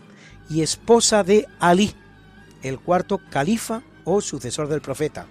y 0.50 0.62
esposa 0.62 1.24
de 1.24 1.48
Ali, 1.60 1.94
el 2.64 2.80
cuarto 2.80 3.20
califa 3.30 3.82
o 4.06 4.22
sucesor 4.22 4.70
del 4.70 4.82
profeta, 4.82 5.28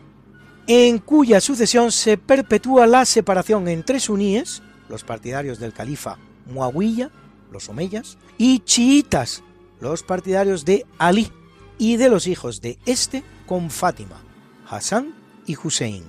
en 0.66 0.98
cuya 0.98 1.40
sucesión 1.40 1.90
se 1.90 2.18
perpetúa 2.18 2.86
la 2.86 3.06
separación 3.06 3.68
entre 3.68 4.00
suníes, 4.00 4.62
los 4.88 5.02
partidarios 5.02 5.58
del 5.58 5.72
califa 5.72 6.18
Muawiyah, 6.46 7.10
los 7.50 7.68
omeyas, 7.70 8.18
y 8.36 8.58
chiitas, 8.60 9.42
los 9.80 10.02
partidarios 10.02 10.64
de 10.64 10.84
Ali, 10.98 11.32
y 11.78 11.96
de 11.96 12.10
los 12.10 12.26
hijos 12.26 12.60
de 12.60 12.78
este 12.86 13.22
con 13.46 13.70
Fátima, 13.70 14.20
Hassan 14.68 15.14
y 15.46 15.56
Hussein. 15.56 16.04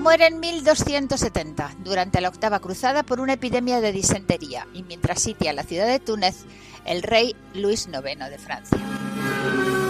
Muere 0.00 0.26
en 0.26 0.40
1270, 0.40 1.76
durante 1.84 2.20
la 2.20 2.28
octava 2.28 2.60
cruzada 2.60 3.02
por 3.02 3.20
una 3.20 3.34
epidemia 3.34 3.80
de 3.80 3.92
disentería, 3.92 4.66
y 4.72 4.82
mientras 4.82 5.20
sitia 5.20 5.52
la 5.52 5.64
ciudad 5.64 5.86
de 5.86 6.00
Túnez, 6.00 6.44
el 6.86 7.02
rey 7.02 7.36
Luis 7.54 7.86
IX 7.86 8.30
de 8.30 8.38
Francia. 8.38 9.87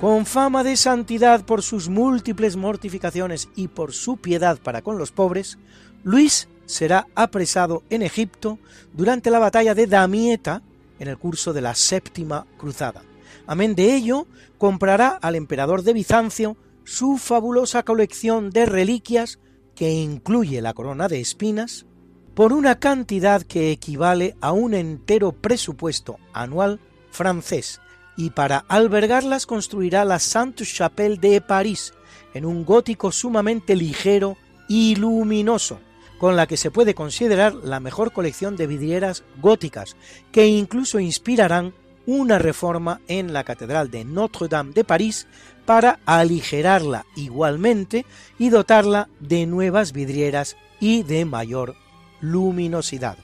Con 0.00 0.24
fama 0.24 0.64
de 0.64 0.78
santidad 0.78 1.44
por 1.44 1.62
sus 1.62 1.90
múltiples 1.90 2.56
mortificaciones 2.56 3.50
y 3.54 3.68
por 3.68 3.92
su 3.92 4.16
piedad 4.16 4.58
para 4.58 4.80
con 4.80 4.96
los 4.96 5.12
pobres, 5.12 5.58
Luis 6.04 6.48
será 6.64 7.06
apresado 7.14 7.82
en 7.90 8.00
Egipto 8.00 8.58
durante 8.94 9.30
la 9.30 9.38
batalla 9.38 9.74
de 9.74 9.86
Damieta 9.86 10.62
en 10.98 11.08
el 11.08 11.18
curso 11.18 11.52
de 11.52 11.60
la 11.60 11.74
séptima 11.74 12.46
cruzada. 12.56 13.02
Amén 13.46 13.74
de 13.74 13.94
ello, 13.94 14.26
comprará 14.56 15.08
al 15.20 15.34
emperador 15.34 15.82
de 15.82 15.92
Bizancio 15.92 16.56
su 16.84 17.18
fabulosa 17.18 17.82
colección 17.82 18.48
de 18.48 18.64
reliquias 18.64 19.38
que 19.74 19.92
incluye 19.92 20.62
la 20.62 20.72
corona 20.72 21.08
de 21.08 21.20
espinas 21.20 21.84
por 22.32 22.54
una 22.54 22.78
cantidad 22.78 23.42
que 23.42 23.70
equivale 23.70 24.34
a 24.40 24.52
un 24.52 24.72
entero 24.72 25.32
presupuesto 25.32 26.16
anual 26.32 26.80
francés 27.10 27.82
y 28.20 28.28
para 28.28 28.66
albergarlas 28.68 29.46
construirá 29.46 30.04
la 30.04 30.18
Sainte-Chapelle 30.18 31.16
de 31.16 31.40
París 31.40 31.94
en 32.34 32.44
un 32.44 32.66
gótico 32.66 33.12
sumamente 33.12 33.74
ligero 33.74 34.36
y 34.68 34.94
luminoso, 34.96 35.80
con 36.18 36.36
la 36.36 36.46
que 36.46 36.58
se 36.58 36.70
puede 36.70 36.94
considerar 36.94 37.54
la 37.54 37.80
mejor 37.80 38.12
colección 38.12 38.56
de 38.56 38.66
vidrieras 38.66 39.24
góticas, 39.40 39.96
que 40.32 40.46
incluso 40.48 41.00
inspirarán 41.00 41.72
una 42.04 42.38
reforma 42.38 43.00
en 43.08 43.32
la 43.32 43.42
Catedral 43.42 43.90
de 43.90 44.04
Notre-Dame 44.04 44.74
de 44.74 44.84
París 44.84 45.26
para 45.64 45.98
aligerarla 46.04 47.06
igualmente 47.16 48.04
y 48.38 48.50
dotarla 48.50 49.08
de 49.20 49.46
nuevas 49.46 49.92
vidrieras 49.92 50.58
y 50.78 51.04
de 51.04 51.24
mayor 51.24 51.74
luminosidad. 52.20 53.16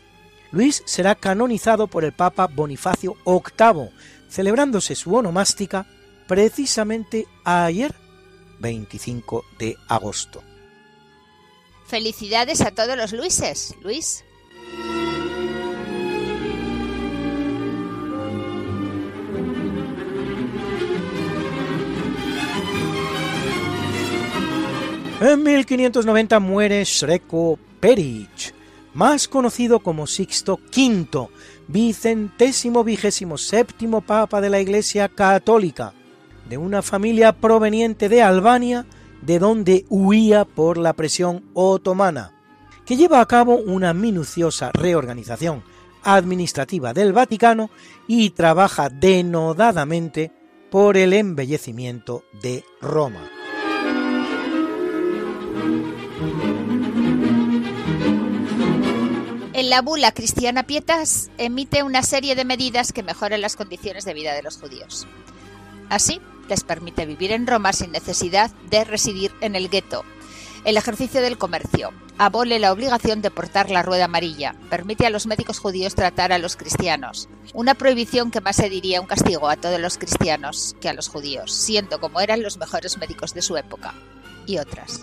Luis 0.53 0.83
será 0.87 1.15
canonizado 1.17 1.87
por 1.87 2.03
el 2.05 2.13
Papa 2.13 2.47
Bonifacio 2.47 3.17
VIII, 3.27 3.91
celebrándose 4.29 4.95
su 4.95 5.14
onomástica 5.14 5.87
precisamente 6.27 7.27
ayer, 7.45 7.95
25 8.59 9.45
de 9.59 9.77
agosto. 9.89 10.43
Felicidades 11.87 12.61
a 12.62 12.72
todos 12.72 12.97
los 12.97 13.12
Luises, 13.12 13.74
Luis. 13.83 14.24
En 25.18 25.43
1590 25.43 26.41
muere 26.41 26.85
Sreko 26.85 27.59
Peric, 27.81 28.55
más 28.93 29.29
conocido 29.29 29.81
como 29.81 30.07
Sixto 30.07 30.61
V, 30.77 31.29
vicentésimo 31.69 32.85
vigésimo 32.85 33.39
séptimo 33.39 34.01
papa 34.01 34.41
de 34.41 34.51
la 34.51 34.61
Iglesia 34.61 35.09
Católica, 35.09 35.93
de 36.49 36.59
una 36.59 36.83
familia 36.83 37.33
proveniente 37.33 38.09
de 38.09 38.23
Albania, 38.23 38.87
de 39.23 39.39
donde 39.39 39.85
huía 39.89 40.45
por 40.45 40.79
la 40.79 40.93
presión 40.93 41.45
otomana, 41.55 42.33
que 42.85 42.97
lleva 42.97 43.21
a 43.21 43.27
cabo 43.27 43.57
una 43.57 43.93
minuciosa 43.93 44.71
reorganización 44.73 45.64
administrativa 46.05 46.95
del 46.95 47.12
Vaticano 47.12 47.71
y 48.07 48.31
trabaja 48.31 48.89
denodadamente 48.89 50.33
por 50.71 50.97
el 50.97 51.12
embellecimiento 51.12 52.23
de 52.41 52.64
Roma. 52.81 53.36
En 59.57 59.71
la 59.71 59.81
bula 59.81 60.13
cristiana 60.13 60.65
Pietas 60.65 61.31
emite 61.39 61.83
una 61.83 62.03
serie 62.03 62.35
de 62.35 62.45
medidas 62.45 62.93
que 62.93 63.03
mejoran 63.03 63.41
las 63.41 63.57
condiciones 63.57 64.05
de 64.05 64.13
vida 64.13 64.35
de 64.35 64.43
los 64.43 64.59
judíos. 64.59 65.07
Así, 65.89 66.21
les 66.47 66.63
permite 66.63 67.07
vivir 67.07 67.33
en 67.33 67.47
Roma 67.47 67.73
sin 67.73 67.91
necesidad 67.91 68.51
de 68.69 68.85
residir 68.85 69.33
en 69.41 69.57
el 69.57 69.71
gueto. 69.71 70.05
El 70.67 70.77
ejercicio 70.77 71.23
del 71.23 71.39
comercio. 71.39 71.95
Abole 72.19 72.59
la 72.59 72.71
obligación 72.71 73.23
de 73.23 73.31
portar 73.31 73.71
la 73.71 73.83
rueda 73.83 74.05
amarilla. 74.05 74.55
Permite 74.69 75.07
a 75.07 75.11
los 75.11 75.27
médicos 75.27 75.59
judíos 75.59 75.95
tratar 75.95 76.35
a 76.35 76.39
los 76.39 76.57
cristianos. 76.57 77.31
Una 77.55 77.73
prohibición 77.73 78.31
que 78.31 78.43
más 78.43 78.57
se 78.57 78.69
diría 78.69 79.01
un 79.01 79.07
castigo 79.07 79.49
a 79.49 79.57
todos 79.57 79.81
los 79.81 79.97
cristianos 79.97 80.77
que 80.83 80.91
a 80.91 80.93
los 80.93 81.09
judíos, 81.09 81.55
siendo 81.55 81.99
como 81.99 82.21
eran 82.21 82.43
los 82.43 82.59
mejores 82.59 82.99
médicos 82.99 83.33
de 83.33 83.41
su 83.41 83.57
época. 83.57 83.95
Y 84.47 84.59
otras. 84.59 85.01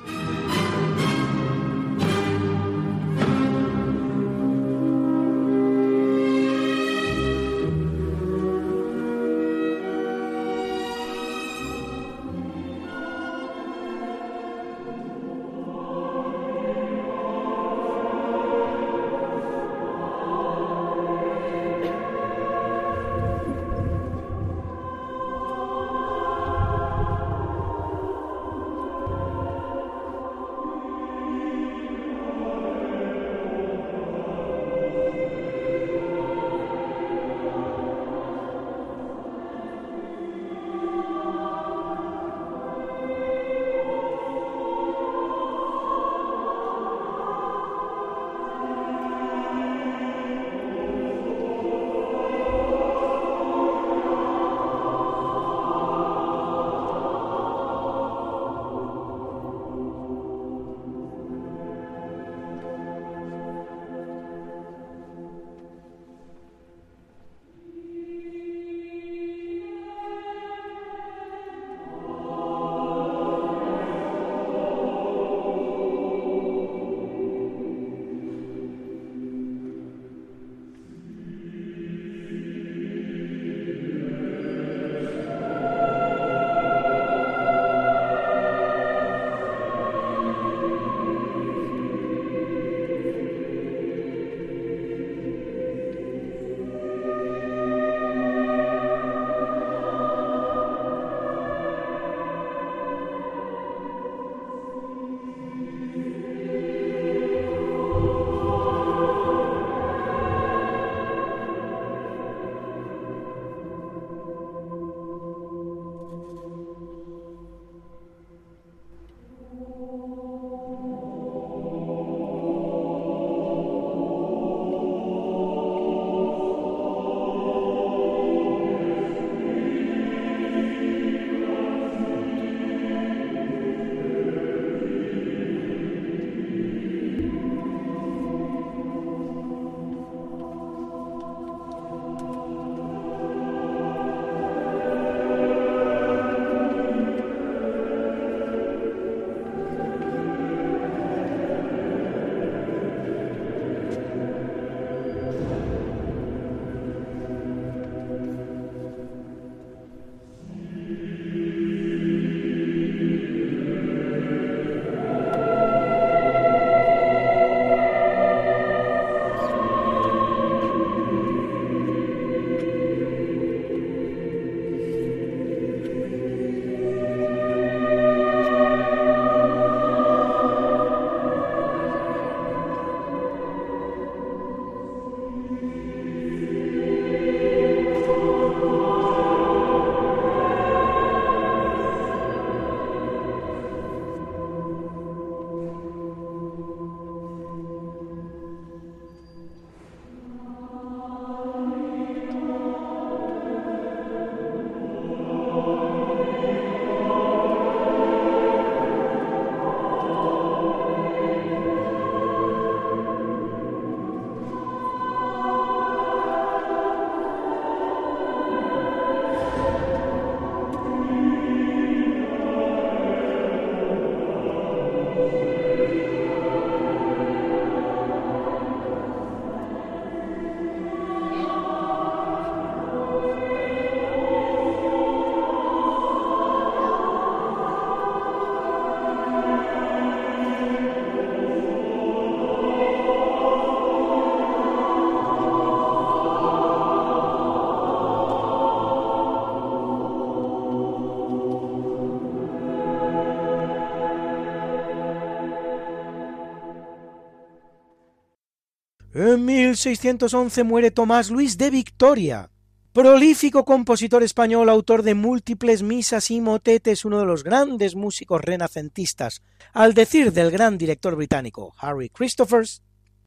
1611 259.74 260.63
muere 260.63 260.91
Tomás 260.91 261.32
Luis 261.32 261.57
de 261.57 261.71
Victoria, 261.71 262.51
prolífico 262.91 263.65
compositor 263.65 264.21
español, 264.21 264.69
autor 264.69 265.01
de 265.01 265.15
múltiples 265.15 265.82
misas 265.82 266.30
y 266.30 266.41
motetes, 266.41 267.05
uno 267.05 267.17
de 267.17 267.26
los 267.26 267.43
grandes 267.43 267.95
músicos 267.95 268.39
renacentistas, 268.41 269.41
al 269.74 269.95
decir 269.95 270.32
del 270.32 270.51
gran 270.51 270.78
director 270.78 271.15
británico 271.15 271.74
Harry 271.80 272.09
Christophers, 272.09 272.84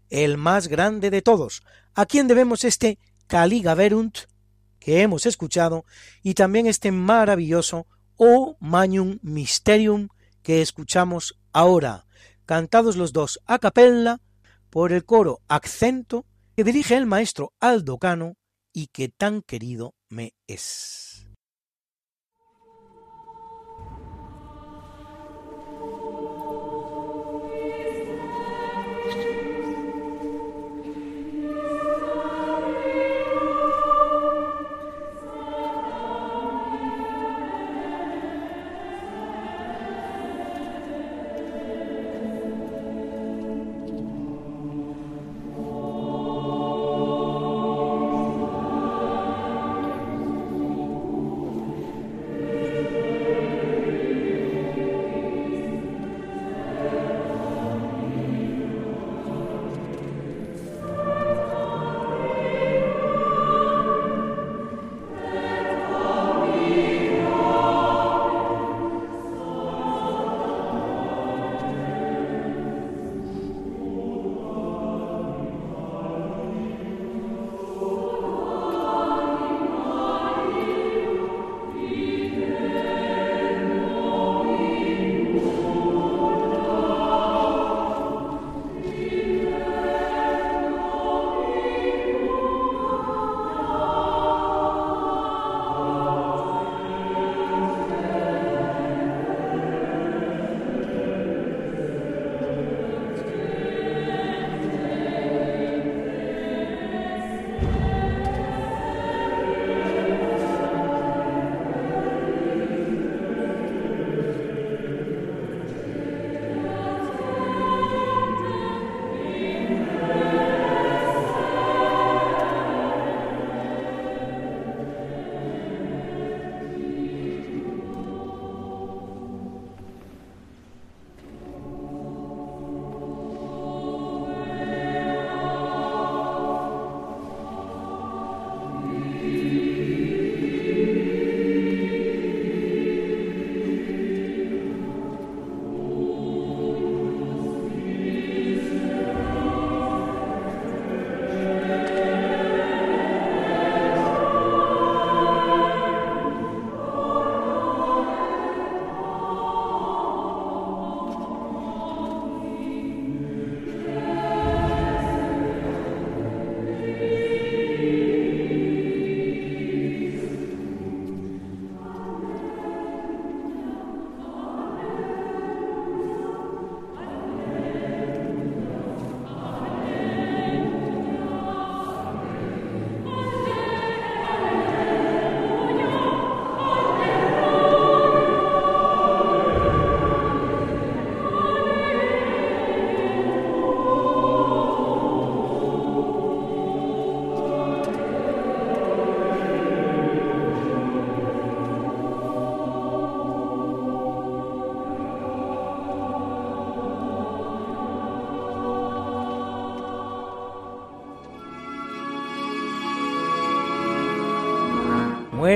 el 0.08 0.38
más 0.38 0.68
grande 0.68 1.10
de 1.10 1.20
todos, 1.20 1.64
a 1.96 2.06
quien 2.06 2.28
debemos 2.28 2.62
este 2.62 3.00
Caligaverunt 3.26 4.18
que 4.78 5.02
hemos 5.02 5.26
escuchado 5.26 5.84
y 6.22 6.34
también 6.34 6.68
este 6.68 6.92
maravilloso 6.92 7.88
O 8.14 8.56
Magnum 8.60 9.18
Mysterium 9.22 10.10
que 10.44 10.62
escuchamos 10.62 11.40
ahora, 11.52 12.06
cantados 12.44 12.94
los 12.96 13.12
dos 13.12 13.40
a 13.46 13.58
capella 13.58 14.20
por 14.70 14.92
el 14.92 15.04
coro 15.04 15.40
Accento 15.48 16.24
que 16.56 16.64
dirige 16.64 16.96
el 16.96 17.04
maestro 17.04 17.52
Aldo 17.60 17.98
Cano 17.98 18.38
y 18.72 18.86
que 18.86 19.10
tan 19.10 19.42
querido 19.42 19.94
me 20.08 20.32
es. 20.46 21.05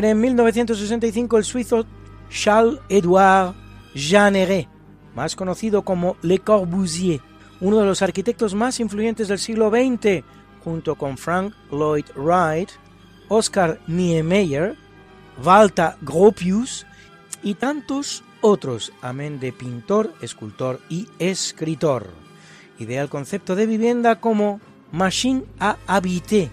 Muere 0.01 0.13
en 0.13 0.21
1965 0.23 1.37
el 1.37 1.45
suizo 1.45 1.85
Charles-Édouard 2.31 3.55
Jeanneret, 3.95 4.67
más 5.15 5.37
conocido 5.37 5.83
como 5.83 6.17
Le 6.23 6.39
Corbusier, 6.39 7.21
uno 7.61 7.81
de 7.81 7.85
los 7.85 8.01
arquitectos 8.01 8.55
más 8.55 8.81
influyentes 8.81 9.29
del 9.29 9.39
siglo 9.39 9.69
XX, 9.69 10.25
junto 10.65 10.95
con 10.95 11.19
Frank 11.19 11.53
Lloyd 11.71 12.07
Wright, 12.17 12.71
Oscar 13.29 13.79
Niemeyer, 13.89 14.75
Walter 15.45 15.97
Gropius 16.01 16.87
y 17.43 17.53
tantos 17.53 18.25
otros, 18.41 18.95
amén 19.03 19.39
de 19.39 19.53
pintor, 19.53 20.15
escultor 20.23 20.81
y 20.89 21.09
escritor. 21.19 22.07
Idea 22.79 23.03
el 23.03 23.11
concepto 23.11 23.55
de 23.55 23.67
vivienda 23.67 24.19
como 24.19 24.63
machine 24.93 25.45
à 25.59 25.77
habiter, 25.87 26.49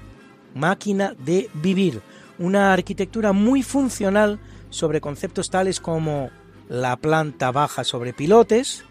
máquina 0.54 1.16
de 1.18 1.50
vivir, 1.54 2.02
una 2.40 2.74
arquitectura 2.74 3.34
muy 3.34 3.64
funcional 3.64 4.40
sobre 4.70 5.02
conceptos 5.02 5.50
tales 5.50 5.80
como 5.80 6.30
la 6.70 6.96
planta 6.98 7.52
baja 7.52 7.84
sobre 7.84 8.14
pilotes, 8.14 8.84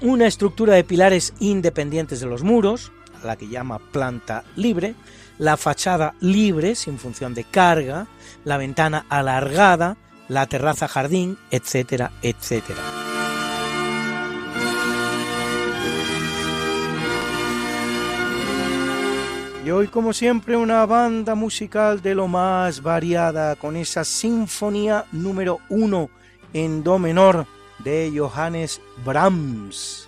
una 0.00 0.26
estructura 0.26 0.74
de 0.74 0.84
pilares 0.84 1.34
independientes 1.40 2.20
de 2.20 2.26
los 2.26 2.42
muros, 2.42 2.92
la 3.24 3.36
que 3.36 3.48
llama 3.48 3.78
planta 3.78 4.44
libre, 4.56 4.94
la 5.38 5.56
fachada 5.56 6.14
libre 6.20 6.74
sin 6.74 6.98
función 6.98 7.34
de 7.34 7.44
carga, 7.44 8.06
la 8.44 8.58
ventana 8.58 9.06
alargada, 9.08 9.96
la 10.28 10.46
terraza 10.46 10.88
jardín, 10.88 11.38
etcétera, 11.50 12.12
etcétera. 12.22 13.03
Y 19.64 19.70
hoy, 19.70 19.88
como 19.88 20.12
siempre, 20.12 20.58
una 20.58 20.84
banda 20.84 21.34
musical 21.34 22.02
de 22.02 22.14
lo 22.14 22.28
más 22.28 22.82
variada, 22.82 23.56
con 23.56 23.76
esa 23.76 24.04
sinfonía 24.04 25.06
número 25.10 25.58
uno 25.70 26.10
en 26.52 26.84
do 26.84 26.98
menor 26.98 27.46
de 27.78 28.12
Johannes 28.14 28.82
Brahms, 29.06 30.06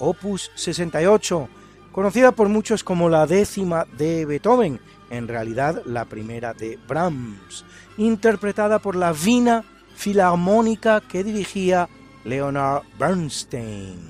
opus 0.00 0.50
68, 0.56 1.48
conocida 1.92 2.32
por 2.32 2.48
muchos 2.48 2.82
como 2.82 3.08
la 3.08 3.28
décima 3.28 3.86
de 3.96 4.26
Beethoven, 4.26 4.80
en 5.08 5.28
realidad 5.28 5.82
la 5.84 6.06
primera 6.06 6.52
de 6.52 6.76
Brahms, 6.88 7.64
interpretada 7.98 8.80
por 8.80 8.96
la 8.96 9.12
Vina 9.12 9.62
Filarmónica 9.94 11.00
que 11.00 11.22
dirigía 11.22 11.88
Leonard 12.24 12.82
Bernstein, 12.98 14.00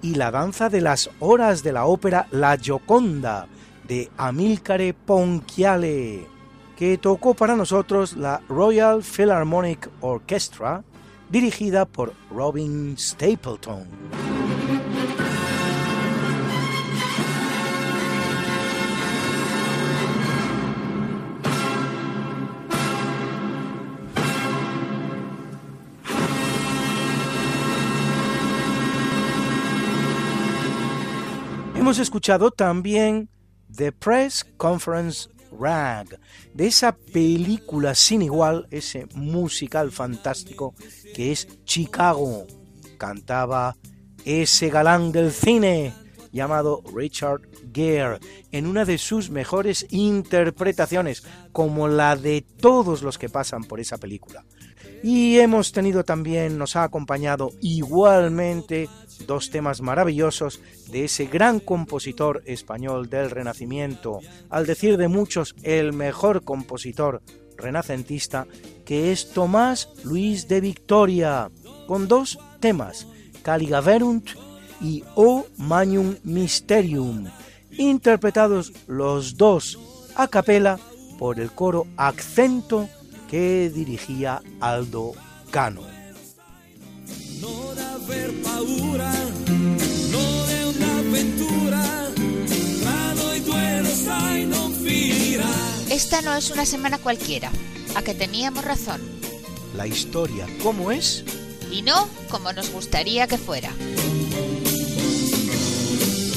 y 0.00 0.14
la 0.14 0.30
danza 0.30 0.68
de 0.68 0.80
las 0.80 1.10
horas 1.18 1.64
de 1.64 1.72
la 1.72 1.86
ópera 1.86 2.28
La 2.30 2.56
Gioconda 2.56 3.48
de 3.86 4.10
Amilcare 4.16 4.94
Ponchiale, 4.94 6.26
que 6.76 6.98
tocó 6.98 7.34
para 7.34 7.56
nosotros 7.56 8.16
la 8.16 8.40
Royal 8.48 9.02
Philharmonic 9.02 9.88
Orchestra, 10.00 10.82
dirigida 11.30 11.84
por 11.84 12.14
Robin 12.30 12.96
Stapleton. 12.98 13.84
Hemos 31.76 31.98
escuchado 31.98 32.50
también 32.50 33.28
The 33.76 33.92
Press 33.92 34.44
Conference 34.56 35.28
Rag, 35.50 36.18
de 36.52 36.66
esa 36.66 36.94
película 36.94 37.94
sin 37.94 38.22
igual, 38.22 38.66
ese 38.70 39.06
musical 39.14 39.90
fantástico 39.90 40.74
que 41.14 41.32
es 41.32 41.48
Chicago. 41.64 42.46
Cantaba 42.98 43.76
ese 44.24 44.70
galán 44.70 45.12
del 45.12 45.32
cine 45.32 45.92
llamado 46.32 46.82
Richard 46.94 47.42
Gere 47.72 48.18
en 48.50 48.66
una 48.66 48.84
de 48.84 48.98
sus 48.98 49.30
mejores 49.30 49.86
interpretaciones, 49.90 51.24
como 51.52 51.88
la 51.88 52.16
de 52.16 52.42
todos 52.42 53.02
los 53.02 53.18
que 53.18 53.28
pasan 53.28 53.64
por 53.64 53.80
esa 53.80 53.98
película. 53.98 54.44
Y 55.02 55.38
hemos 55.38 55.72
tenido 55.72 56.04
también, 56.04 56.58
nos 56.58 56.76
ha 56.76 56.84
acompañado 56.84 57.50
igualmente 57.60 58.88
dos 59.26 59.50
temas 59.50 59.80
maravillosos 59.80 60.60
de 60.90 61.04
ese 61.04 61.26
gran 61.26 61.60
compositor 61.60 62.42
español 62.46 63.08
del 63.08 63.30
Renacimiento, 63.30 64.20
al 64.50 64.66
decir 64.66 64.96
de 64.96 65.08
muchos 65.08 65.54
el 65.62 65.92
mejor 65.92 66.44
compositor 66.44 67.22
renacentista, 67.56 68.46
que 68.84 69.12
es 69.12 69.30
Tomás 69.30 69.88
Luis 70.04 70.48
de 70.48 70.60
Victoria, 70.60 71.50
con 71.86 72.08
dos 72.08 72.38
temas, 72.60 73.06
Caligaverunt 73.42 74.30
y 74.80 75.04
O 75.14 75.46
Magnum 75.56 76.16
Mysterium, 76.24 77.26
interpretados 77.72 78.72
los 78.86 79.36
dos 79.36 79.78
a 80.16 80.28
capela 80.28 80.78
por 81.18 81.40
el 81.40 81.50
coro 81.50 81.86
Accento 81.96 82.88
que 83.30 83.70
dirigía 83.70 84.42
Aldo 84.60 85.12
Cano. 85.50 85.93
Esta 95.90 96.22
no 96.22 96.34
es 96.34 96.50
una 96.50 96.66
semana 96.66 96.98
cualquiera, 96.98 97.52
a 97.94 98.02
que 98.02 98.14
teníamos 98.14 98.64
razón. 98.64 99.00
La 99.76 99.86
historia, 99.86 100.46
¿cómo 100.62 100.90
es? 100.90 101.24
Y 101.70 101.82
no 101.82 102.08
como 102.30 102.52
nos 102.52 102.70
gustaría 102.70 103.26
que 103.26 103.38
fuera. 103.38 103.70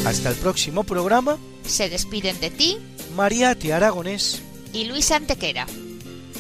Hasta 0.06 0.30
el 0.30 0.36
próximo 0.36 0.84
programa. 0.84 1.38
Se 1.66 1.90
despiden 1.90 2.40
de 2.40 2.52
ti, 2.52 2.78
Mariate 3.16 3.74
Aragonés 3.74 4.42
y 4.74 4.86
Luis 4.86 5.12
Antequera. 5.12 5.66